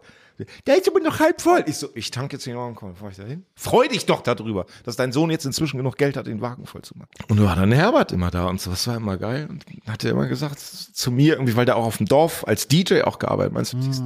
[0.66, 1.64] Der ist aber noch halb voll.
[1.68, 2.94] Ich so, ich tanke jetzt den Wagen voll.
[2.96, 3.46] Fahr ich da hin?
[3.56, 6.82] Freu dich doch darüber, dass dein Sohn jetzt inzwischen genug Geld hat, den Wagen voll
[6.82, 7.10] zu machen.
[7.28, 8.70] Und war dann Herbert immer da und so.
[8.70, 9.48] Das war immer geil.
[9.50, 12.48] Und dann hat er immer gesagt zu mir, irgendwie, weil der auch auf dem Dorf
[12.48, 14.02] als DJ auch gearbeitet meinst du, das,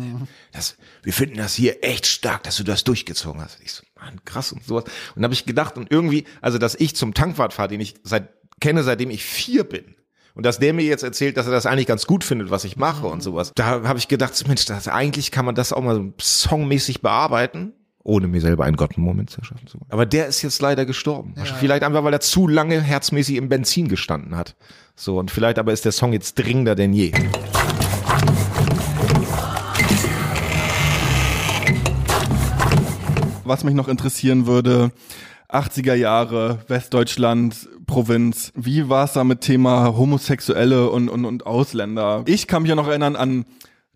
[0.52, 3.60] das, wir finden das hier echt stark, dass du das durchgezogen hast.
[3.62, 4.86] Ich so, Mann, krass und sowas.
[4.86, 7.96] Und dann habe ich gedacht, und irgendwie, also, dass ich zum Tankwart fahre, den ich
[8.04, 8.30] seit,
[8.60, 9.96] kenne, seitdem ich vier bin.
[10.34, 12.78] Und dass der mir jetzt erzählt, dass er das eigentlich ganz gut findet, was ich
[12.78, 13.52] mache und sowas.
[13.56, 17.74] Da habe ich gedacht, Mensch, das, eigentlich kann man das auch mal so songmäßig bearbeiten
[18.04, 19.92] ohne mir selber einen Gott-Moment zu schaffen zu wollen.
[19.92, 21.36] Aber der ist jetzt leider gestorben.
[21.60, 24.56] Vielleicht einfach, weil er zu lange herzmäßig im Benzin gestanden hat.
[24.96, 27.12] So, und vielleicht aber ist der Song jetzt dringender denn je.
[33.44, 34.92] Was mich noch interessieren würde,
[35.50, 38.54] 80er Jahre, Westdeutschland, Provinz.
[38.56, 42.24] Wie war es da mit Thema Homosexuelle und, und, und Ausländer?
[42.26, 43.46] Ich kann mich ja noch erinnern an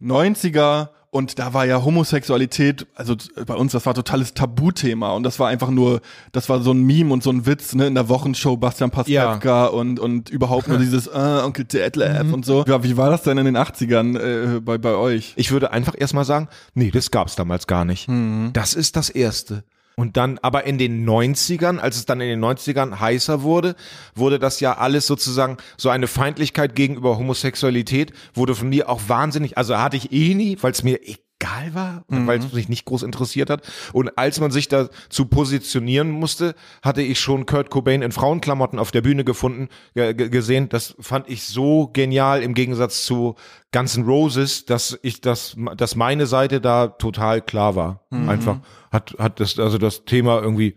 [0.02, 3.16] 90er und da war ja Homosexualität, also
[3.46, 6.02] bei uns, das war totales Tabuthema und das war einfach nur,
[6.34, 9.68] das war so ein Meme und so ein Witz, ne, in der Wochenshow Bastian Pastewka
[9.68, 12.66] und, und überhaupt nur dieses äh, Onkel Detlef und so.
[12.68, 14.20] Ja, wie war das denn in den 80ern
[14.58, 15.32] äh, bei, bei euch?
[15.38, 18.10] Ich würde einfach erstmal sagen, nee, das gab's damals gar nicht.
[18.52, 19.64] Das ist das Erste.
[19.96, 23.76] Und dann, aber in den 90ern, als es dann in den 90ern heißer wurde,
[24.14, 29.58] wurde das ja alles sozusagen so eine Feindlichkeit gegenüber Homosexualität, wurde von mir auch wahnsinnig,
[29.58, 31.00] also hatte ich eh nie, weil es mir
[31.40, 33.62] egal war, weil es mich nicht groß interessiert hat.
[33.94, 38.92] Und als man sich dazu positionieren musste, hatte ich schon Kurt Cobain in Frauenklamotten auf
[38.92, 40.70] der Bühne gefunden, ge ge- gesehen.
[40.70, 43.36] Das fand ich so genial im Gegensatz zu
[43.74, 48.06] Guns N' Roses, dass ich das, dass meine Seite da total klar war.
[48.12, 48.60] Einfach
[48.92, 50.76] hat, hat das, also das Thema irgendwie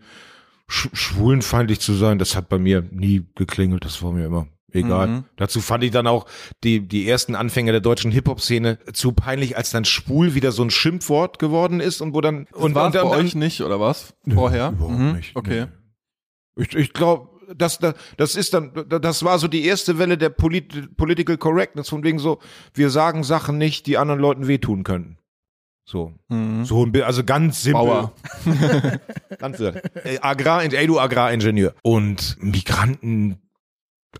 [0.67, 3.85] sch schwulenfeindlich zu sein, das hat bei mir nie geklingelt.
[3.85, 5.23] Das war mir immer egal.
[5.35, 6.25] Dazu fand ich dann auch
[6.63, 10.69] die, die ersten Anfänge der deutschen Hip-Hop-Szene zu peinlich, als dann schwul wieder so ein
[10.69, 14.13] Schimpfwort geworden ist und wo dann, und, war und bei euch nicht, oder was?
[14.27, 14.69] Vorher?
[14.71, 15.11] überhaupt Mhm.
[15.13, 15.35] nicht.
[15.35, 15.67] Okay.
[16.55, 20.29] Ich, ich glaube, das, das, das ist dann, das war so die erste Welle der
[20.29, 22.39] Polit Political Correctness, von wegen so,
[22.73, 25.17] wir sagen Sachen nicht, die anderen Leuten wehtun könnten.
[25.89, 26.13] So.
[26.63, 27.83] So ein also ganz simpel.
[27.83, 28.13] Bauer.
[29.39, 29.81] Ganz simpel.
[30.03, 31.73] Äh, Agrar, ey du Agraringenieur.
[31.81, 33.39] Und Migranten,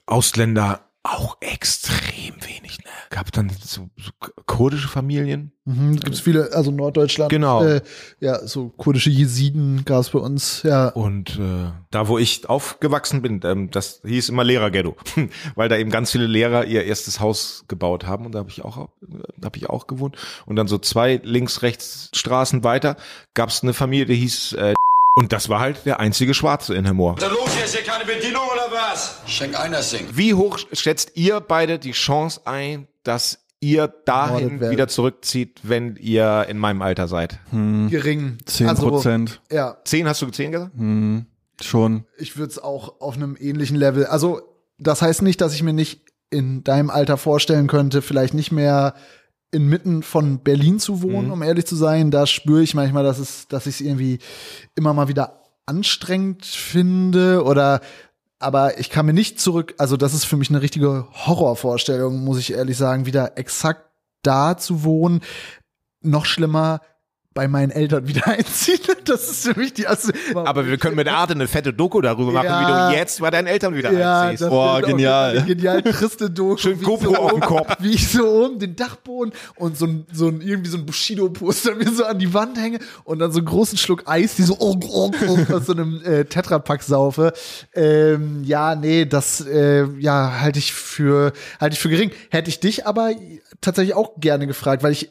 [0.05, 2.91] Ausländer auch extrem wenig, ne?
[3.09, 4.11] Gab dann so, so
[4.45, 5.51] kurdische Familien.
[5.65, 7.31] Mhm, gibt's viele, also Norddeutschland.
[7.31, 7.63] Genau.
[7.63, 7.81] Äh,
[8.19, 10.89] ja, so kurdische Jesiden gab's bei uns, ja.
[10.89, 14.97] Und äh, da, wo ich aufgewachsen bin, ähm, das hieß immer Lehrerghetto,
[15.55, 18.63] weil da eben ganz viele Lehrer ihr erstes Haus gebaut haben und da habe ich
[18.65, 18.89] auch,
[19.37, 20.17] da habe ich auch gewohnt.
[20.45, 22.97] Und dann so zwei links, rechts Straßen weiter
[23.33, 24.73] gab es eine Familie, die hieß äh,
[25.19, 27.17] und das war halt der einzige Schwarze in Hemmoor.
[27.17, 27.65] Was ist da los hier?
[27.65, 29.17] Ist hier keine Bedienung oder was?
[29.27, 30.05] Schenk ein das Ding.
[30.11, 36.45] Wie hoch schätzt ihr beide die Chance ein, dass ihr dahin wieder zurückzieht, wenn ihr
[36.49, 37.39] in meinem Alter seid?
[37.51, 38.37] Gering.
[38.45, 39.41] Zehn Also, Prozent.
[39.51, 40.71] ja, Zehn hast du zehn gesagt?
[41.61, 42.05] Schon.
[42.17, 44.05] ich würde es auch auf einem ähnlichen Level.
[44.05, 44.41] Also,
[44.77, 48.93] das heißt nicht, dass ich mir nicht in deinem Alter vorstellen könnte, vielleicht nicht mehr
[49.51, 51.33] inmitten von Berlin zu wohnen, Mhm.
[51.33, 52.11] um ehrlich zu sein.
[52.11, 54.19] Da spüre ich manchmal, dass es, dass ich es irgendwie
[54.75, 57.81] immer mal wieder anstrengend finde oder
[58.41, 62.39] aber ich kann mir nicht zurück, also das ist für mich eine richtige Horrorvorstellung, muss
[62.39, 63.85] ich ehrlich sagen, wieder exakt
[64.23, 65.19] da zu wohnen.
[66.01, 66.79] Noch schlimmer,
[67.33, 68.79] bei meinen Eltern wieder einziehen.
[69.05, 72.31] Das ist für mich die also, Aber wir können mit Arte eine fette Doku darüber
[72.31, 72.89] machen, Ja.
[72.89, 74.49] wie du jetzt bei deinen Eltern wieder ja, einziehst.
[74.49, 75.43] Boah, genial.
[75.45, 76.57] Genial triste Doku.
[76.57, 77.75] Schön wie GoPro ich auf dem Kopf.
[77.79, 81.75] Wie ich so um den Dachboden und so ein, so ein irgendwie so ein Bushido-Poster
[81.75, 84.57] mir so an die Wand hänge und dann so einen großen Schluck Eis, die so
[84.59, 87.33] oh, oh, oh, aus so einem äh, Tetrapack saufe.
[87.73, 92.11] Ähm, ja, nee, das äh, ja halte ich für halte ich für gering.
[92.31, 93.11] Hätte ich dich aber
[93.61, 95.09] tatsächlich auch gerne gefragt, weil ich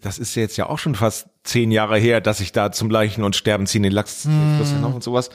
[0.00, 2.90] Das ist ja jetzt ja auch schon fast zehn Jahre her, dass ich da zum
[2.90, 5.30] Leichen und Sterben ziehen den Lachs Fluss hinauf und sowas.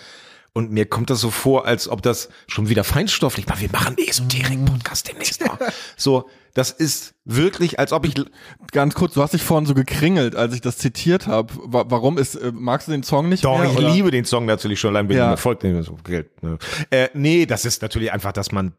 [0.54, 3.60] Und mir kommt das so vor, als ob das schon wieder feinstofflich war.
[3.60, 5.58] Wir machen Esoterik-Podcast demnächst mal.
[5.98, 8.14] So, das ist wirklich, als ob ich
[8.72, 11.54] Ganz kurz, du hast dich vorhin so gekringelt, als ich das zitiert habe.
[11.66, 13.70] Wa warum ist, äh, magst du den Song nicht Doch, mehr?
[13.70, 13.90] ich oder?
[13.92, 15.28] liebe den Song natürlich schon, allein wegen Ja.
[15.28, 16.42] dem Erfolg, den mir so gilt.
[16.42, 16.58] Ne?
[16.90, 18.74] Äh, nee, das ist natürlich einfach, dass man,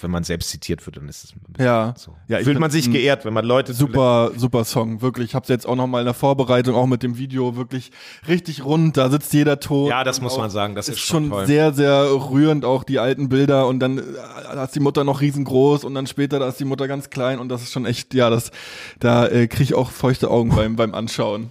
[0.00, 1.94] wenn man selbst zitiert wird, dann ist es ein bisschen Ja.
[1.96, 2.16] so.
[2.26, 5.26] Ja, ich Fühlt man sich geehrt, wenn man Leute Super, super Song, wirklich.
[5.30, 7.90] Ich habe jetzt auch noch mal in der Vorbereitung, auch mit dem Video, wirklich
[8.26, 8.96] richtig rund.
[8.96, 9.90] Da sitzt jeder tot.
[9.90, 11.46] Ja, das muss auch- man sagen, das ist, ist schon toll.
[11.46, 13.66] sehr, sehr rührend, auch die alten Bilder.
[13.68, 14.02] Und dann äh,
[14.54, 17.38] da ist die Mutter noch riesengroß und dann später, da ist die Mutter ganz klein.
[17.38, 18.50] Und das ist schon echt, ja, das,
[18.98, 21.48] da äh, kriege ich auch feuchte Augen beim, beim Anschauen.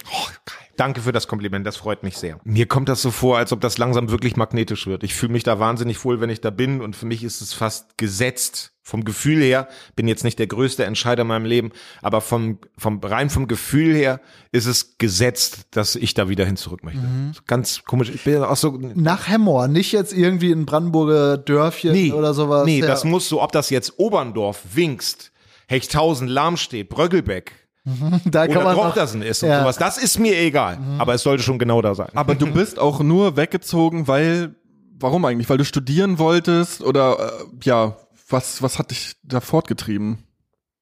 [0.77, 2.39] Danke für das Kompliment, das freut mich sehr.
[2.43, 5.03] Mir kommt das so vor, als ob das langsam wirklich magnetisch wird.
[5.03, 7.51] Ich fühle mich da wahnsinnig wohl, wenn ich da bin und für mich ist es
[7.53, 8.73] fast gesetzt.
[8.83, 9.67] Vom Gefühl her,
[9.97, 11.71] bin jetzt nicht der größte Entscheider in meinem Leben,
[12.01, 14.21] aber vom, vom rein vom Gefühl her
[14.53, 17.01] ist es gesetzt, dass ich da wieder hin zurück möchte.
[17.47, 18.09] Ganz komisch.
[18.09, 18.79] Ich bin ja auch so.
[18.95, 22.65] nach Hemmoor, nicht jetzt irgendwie in Brandenburger Dörfchen oder sowas.
[22.65, 22.87] Nee, ja.
[22.87, 25.33] das muss so, ob das jetzt Oberndorf, Wingst,
[25.67, 27.53] Hechthausen, Lamstedt, Bröggelbeck
[28.25, 29.61] da kann oder Drochtersen ist und Ja.
[29.61, 29.77] sowas.
[29.77, 30.77] Das ist mir egal.
[30.97, 32.09] Aber es sollte schon genau da sein.
[32.15, 34.55] Aber du bist auch nur weggezogen, weil,
[34.99, 35.49] warum eigentlich?
[35.49, 37.95] Weil du studieren wolltest oder, äh, ja,
[38.29, 40.23] was, was hat dich da fortgetrieben?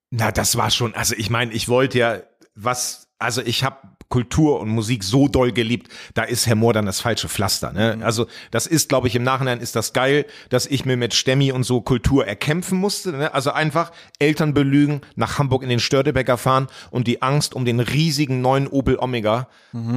[0.09, 2.17] Na, das war schon, also ich meine, ich wollte ja
[2.55, 3.77] was, also ich habe
[4.09, 7.71] Kultur und Musik so doll geliebt, da ist Herr Mohr dann das falsche Pflaster.
[7.71, 7.99] Ne?
[8.03, 11.51] Also das ist, glaube ich, im Nachhinein ist das geil, dass ich mir mit Stemmi
[11.51, 13.11] und so Kultur erkämpfen musste.
[13.11, 13.33] Ne?
[13.33, 17.79] Also einfach Eltern belügen, nach Hamburg in den Störtebäcker fahren und die Angst um den
[17.79, 19.47] riesigen neuen Opel Omega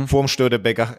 [0.07, 0.97] vorm Störtebäcker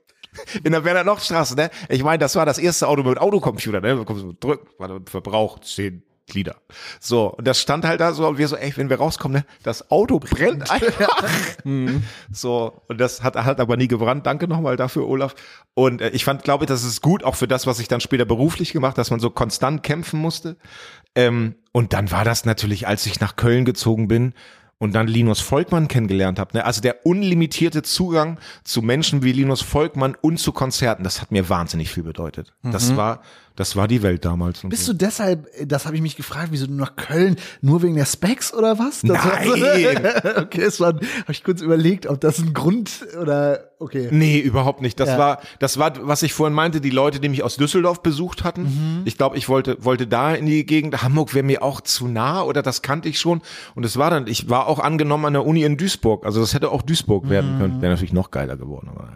[0.64, 1.70] in der Werner Straße, ne?
[1.88, 4.04] Ich meine, das war das erste Auto mit Autocomputer, ne?
[4.40, 6.56] Drück, warte, Verbrauch, zehn Glieder.
[7.00, 9.46] So, und das stand halt da so, und wir so, ey, wenn wir rauskommen, ne,
[9.62, 11.24] das Auto brennt einfach.
[12.32, 14.26] so, und das hat, hat aber nie gebrannt.
[14.26, 15.34] Danke nochmal dafür, Olaf.
[15.74, 18.00] Und äh, ich fand, glaube ich, das ist gut, auch für das, was ich dann
[18.00, 20.56] später beruflich gemacht, dass man so konstant kämpfen musste.
[21.14, 24.34] Ähm, und dann war das natürlich, als ich nach Köln gezogen bin,
[24.82, 26.56] und dann Linus Volkmann kennengelernt habe.
[26.56, 26.64] Ne?
[26.64, 31.48] Also der unlimitierte Zugang zu Menschen wie Linus Volkmann und zu Konzerten, das hat mir
[31.48, 32.52] wahnsinnig viel bedeutet.
[32.64, 33.22] Das war,
[33.56, 34.62] das war die Welt damals.
[34.62, 34.92] Bist so.
[34.92, 38.52] du deshalb, das habe ich mich gefragt, wieso du nach Köln, nur wegen der Specs
[38.54, 39.00] oder was?
[39.02, 40.10] Das Nein!
[40.42, 44.08] Okay, es war, habe ich kurz überlegt, ob das ein Grund oder, okay.
[44.10, 44.98] Nee, überhaupt nicht.
[45.00, 45.18] Das Ja.
[45.18, 48.62] war, das war, was ich vorhin meinte, die Leute, die mich aus Düsseldorf besucht hatten.
[48.62, 49.02] Mhm.
[49.04, 51.02] Ich glaube, ich wollte, wollte da in die Gegend.
[51.02, 53.42] Hamburg wäre mir auch zu nah oder das kannte ich schon.
[53.74, 56.24] Und es war dann, ich war auch angenommen an der Uni in Duisburg.
[56.24, 57.30] Also das hätte auch Duisburg Mhm.
[57.30, 57.82] werden können.
[57.82, 58.88] Wäre natürlich noch geiler geworden.
[58.94, 59.08] Aber,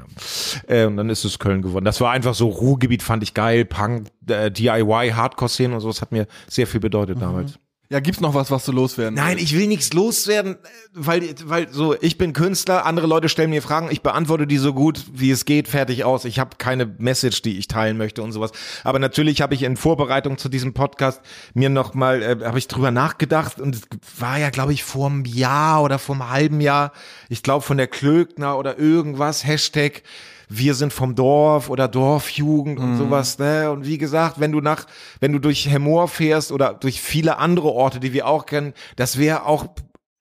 [0.69, 0.75] ja.
[0.83, 1.85] äh, und dann ist es Köln geworden.
[1.85, 3.65] Das war einfach so Ruhrgebiet, fand ich geil.
[3.65, 5.89] Punk, äh, DIY, Hardcore-Szenen und so.
[5.89, 6.83] Das hat mir sehr viel Mhm.
[6.83, 7.59] bedeutet damals.
[7.89, 10.57] Ja, gibt's noch was, was du loswerden Nein, ich will nichts loswerden,
[10.93, 14.75] weil, weil so, ich bin Künstler, andere Leute stellen mir Fragen, ich beantworte die so
[14.75, 16.25] gut, wie es geht, fertig aus.
[16.25, 18.51] Ich habe keine Message, die ich teilen möchte und sowas.
[18.83, 21.21] Aber natürlich habe ich in Vorbereitung zu diesem Podcast
[21.55, 23.83] mir nochmal, äh, habe ich drüber nachgedacht und es
[24.19, 26.93] war ja, glaube ich, vor einem Jahr oder vor einem halben Jahr,
[27.29, 30.03] ich glaube von der Klöckner oder irgendwas, Hashtag,
[30.49, 33.71] wir sind vom Dorf oder Dorfjugend und sowas, ne?
[33.71, 34.87] Und wie gesagt, wenn du nach,
[35.21, 39.19] wenn du durch Hemmoor fährst oder durch viele andere Orte, die wir auch kennen, das
[39.19, 39.67] wäre auch,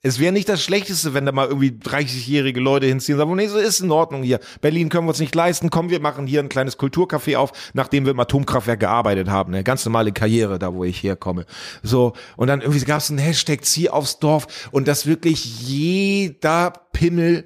[0.01, 3.47] es wäre nicht das Schlechteste, wenn da mal irgendwie 30-jährige Leute hinziehen und sagen, nee,
[3.47, 4.39] so ist in Ordnung hier.
[4.61, 8.05] Berlin können wir uns nicht leisten, komm, wir machen hier ein kleines Kulturcafé auf, nachdem
[8.05, 11.45] wir im Atomkraftwerk gearbeitet haben, eine ganz normale Karriere, da wo ich herkomme.
[11.81, 16.73] So, und dann irgendwie gab es einen Hashtag, zieh aufs Dorf und dass wirklich jeder
[16.93, 17.45] Pimmel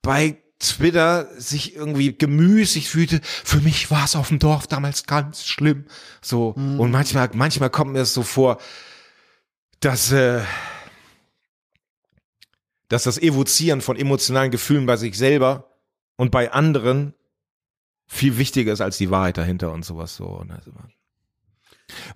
[0.00, 3.20] bei Twitter sich irgendwie gemüßigt fühlte.
[3.22, 5.86] Für mich war es auf dem Dorf damals ganz schlimm.
[6.20, 8.58] So und manchmal, manchmal kommt mir es so vor,
[9.80, 10.40] dass äh,
[12.88, 15.76] dass das Evozieren von emotionalen Gefühlen bei sich selber
[16.16, 17.14] und bei anderen
[18.06, 20.24] viel wichtiger ist als die Wahrheit dahinter und sowas so.
[20.24, 20.72] Und also,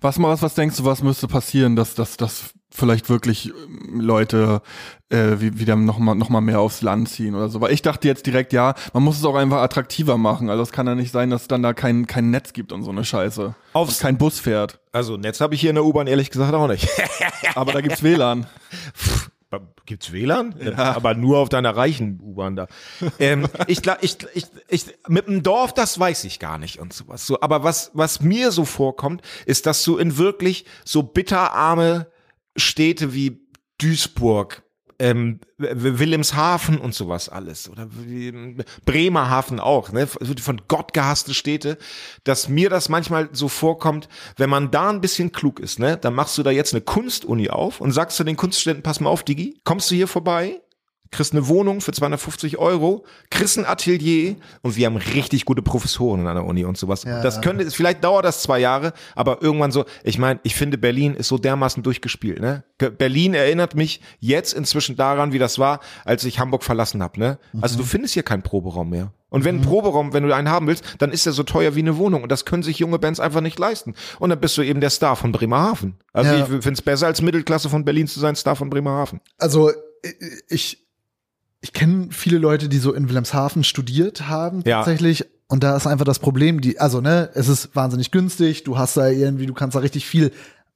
[0.01, 4.61] Was, was, was denkst du, was müsste passieren, dass, dass, dass vielleicht wirklich ähm, Leute
[5.09, 7.61] äh, wie, wieder noch mal, noch mal mehr aufs Land ziehen oder so?
[7.61, 10.49] Weil ich dachte jetzt direkt, ja, man muss es auch einfach attraktiver machen.
[10.49, 12.91] Also es kann ja nicht sein, dass dann da kein, kein Netz gibt und so
[12.91, 13.53] eine Scheiße.
[13.73, 14.79] Aufs- Und kein Bus fährt.
[14.91, 16.87] also Netz habe ich hier in der U-Bahn ehrlich gesagt auch nicht.
[17.55, 18.47] Aber da gibt's WLAN.
[19.85, 20.55] Gibt's WLAN?
[20.77, 22.67] Aber nur auf deiner reichen U-Bahn da.
[23.19, 27.27] ähm, ich, ich, ich, ich, mit dem Dorf, das weiß ich gar nicht und sowas.
[27.27, 32.07] So, aber was, was mir so vorkommt, ist, dass du in wirklich so bitterarme
[32.55, 33.47] Städte wie
[33.77, 34.63] Duisburg,
[34.99, 38.31] ähm, Wilhelmshaven und sowas alles oder wie,
[38.85, 41.77] Bremerhaven auch, ne, von Gott gehasste Städte,
[42.23, 46.13] dass mir das manchmal so vorkommt, wenn man da ein bisschen klug ist, ne, dann
[46.13, 49.23] machst du da jetzt eine Kunstuni auf und sagst zu den Kunststudenten, pass mal auf,
[49.23, 50.61] Digi, kommst du hier vorbei,
[51.13, 56.27] kriegst eine Wohnung für 250 Euro, kriegst ein Atelier und wir haben richtig gute Professoren
[56.27, 57.03] an der Uni und sowas.
[57.03, 57.21] Ja.
[57.21, 61.15] Das könnte, vielleicht dauert das zwei Jahre, aber irgendwann so, ich meine, ich finde Berlin
[61.15, 62.63] ist so dermaßen durchgespielt, ne?
[62.97, 67.39] Berlin erinnert mich jetzt inzwischen daran, wie das war, als ich Hamburg verlassen habe, ne?
[67.61, 69.13] Also du findest hier keinen Proberaum mehr.
[69.29, 71.79] Und wenn ein Proberaum, wenn du einen haben willst, dann ist er so teuer wie
[71.79, 73.95] eine Wohnung und das können sich junge Bands einfach nicht leisten.
[74.19, 75.95] Und dann bist du eben der Star von Bremerhaven.
[76.11, 76.39] Also Ja.
[76.41, 79.21] ich finde es besser als Mittelklasse von Berlin zu sein, Star von Bremerhaven.
[79.39, 79.71] Also
[80.49, 80.82] ich,
[81.63, 84.77] ich kenne viele Leute, die so in Wilhelmshaven studiert haben Ja.
[84.79, 85.25] tatsächlich.
[85.47, 88.97] Und da ist einfach das Problem, die, also ne, es ist wahnsinnig günstig, du hast
[88.97, 90.31] da irgendwie, du kannst da richtig viel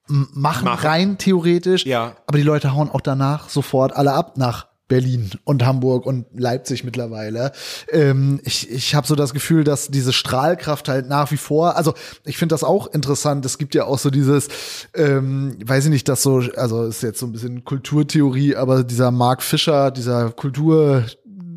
[0.07, 0.87] machen, Machen.
[0.87, 1.85] rein theoretisch.
[1.85, 2.15] Ja.
[2.25, 6.83] Aber die Leute hauen auch danach sofort alle ab nach Berlin und Hamburg und Leipzig
[6.83, 7.51] mittlerweile.
[7.91, 11.93] Ähm, ich ich habe so das Gefühl, dass diese Strahlkraft halt nach wie vor, also
[12.23, 13.45] ich finde das auch interessant.
[13.45, 14.47] Es gibt ja auch so dieses,
[14.95, 19.11] ähm, weiß ich nicht, dass so, also ist jetzt so ein bisschen Kulturtheorie, aber dieser
[19.11, 21.05] Mark Fischer, dieser Kultur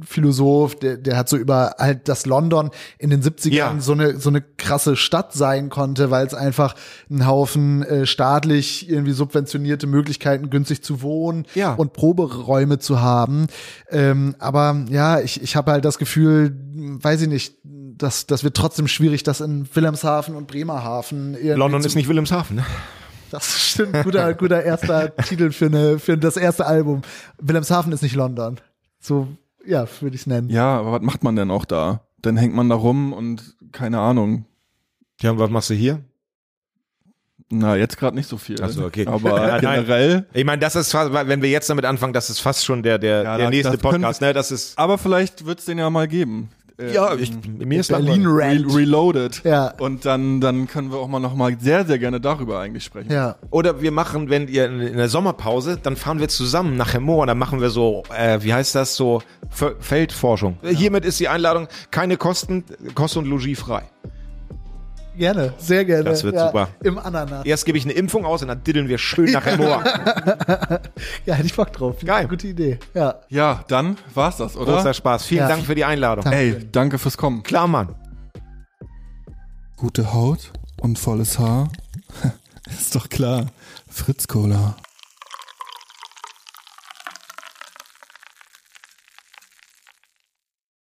[0.05, 3.76] Philosoph, der, der hat so über halt, dass London in den 70ern Ja.
[3.80, 6.74] so eine so eine krasse Stadt sein konnte, weil es einfach
[7.09, 11.74] einen Haufen äh, staatlich irgendwie subventionierte Möglichkeiten günstig zu wohnen Ja.
[11.74, 13.46] und Proberäume zu haben.
[13.90, 18.57] Ähm, aber ja, ich, ich habe halt das Gefühl, weiß ich nicht, dass das wird
[18.57, 22.64] trotzdem schwierig, das in Wilhelmshaven und Bremerhaven London ist nicht Wilhelmshaven, ne?
[23.30, 27.03] Das stimmt, guter guter erster Titel für eine für das erste Album.
[27.40, 28.57] Wilhelmshaven ist nicht London.
[28.98, 29.28] So
[29.67, 30.49] Ja, würde ich nennen.
[30.51, 32.01] Ja, aber was macht man denn auch da?
[32.23, 34.45] Dann hängt man da rum und keine Ahnung.
[35.21, 36.01] Ja, und was machst du hier?
[37.53, 38.57] Na, jetzt gerade nicht so viel.
[38.63, 39.07] Ach so, okay.
[39.07, 39.61] Aber Ja, nein.
[39.61, 40.27] generell.
[40.33, 42.99] Ich meine, das ist fast, wenn wir jetzt damit anfangen, das ist fast schon der,
[42.99, 44.33] der, Ja, der da- nächste das können- Podcast, ne?
[44.33, 46.51] Das ist, Aber vielleicht wird's den ja mal geben.
[46.81, 48.26] Äh, ja, ich, mir ist Berlin.
[48.26, 48.64] Re.
[48.74, 49.43] Reloaded.
[49.45, 49.74] Ja.
[49.78, 53.12] Und dann, dann können wir auch mal noch mal sehr, sehr gerne darüber eigentlich sprechen.
[53.12, 53.37] Ja.
[53.51, 57.26] Oder wir machen, wenn ihr in der Sommerpause, dann fahren wir zusammen nach Hemmoor und
[57.26, 60.59] dann machen wir so, äh, wie heißt das, so F Feldforschung.
[60.62, 62.64] Hiermit ist die Einladung, keine Kosten,
[62.95, 63.83] Kost und Logis frei.
[65.21, 66.05] Gerne, sehr gerne.
[66.05, 66.68] Das wird ja, super.
[66.83, 67.45] Im Ananas.
[67.45, 69.85] Erst gebe ich eine Impfung aus und dann diddeln wir schön nach Hemmoor.
[71.27, 71.97] Ja, hätte ich Bock drauf.
[72.03, 72.27] Geil.
[72.27, 72.79] Gute Idee.
[72.95, 73.21] Ja.
[73.29, 74.77] Ja, dann war's das, oder?
[74.77, 75.27] Großer Spaß.
[75.27, 75.49] Vielen Ja.
[75.49, 76.25] Dank für die Einladung.
[76.25, 76.39] Danke.
[76.39, 77.43] Ey, danke fürs Kommen.
[77.43, 77.95] Klar, Mann.
[79.77, 81.68] Gute Haut und volles Haar.
[82.81, 83.47] Ist doch klar.
[83.91, 84.75] Fritz Cola.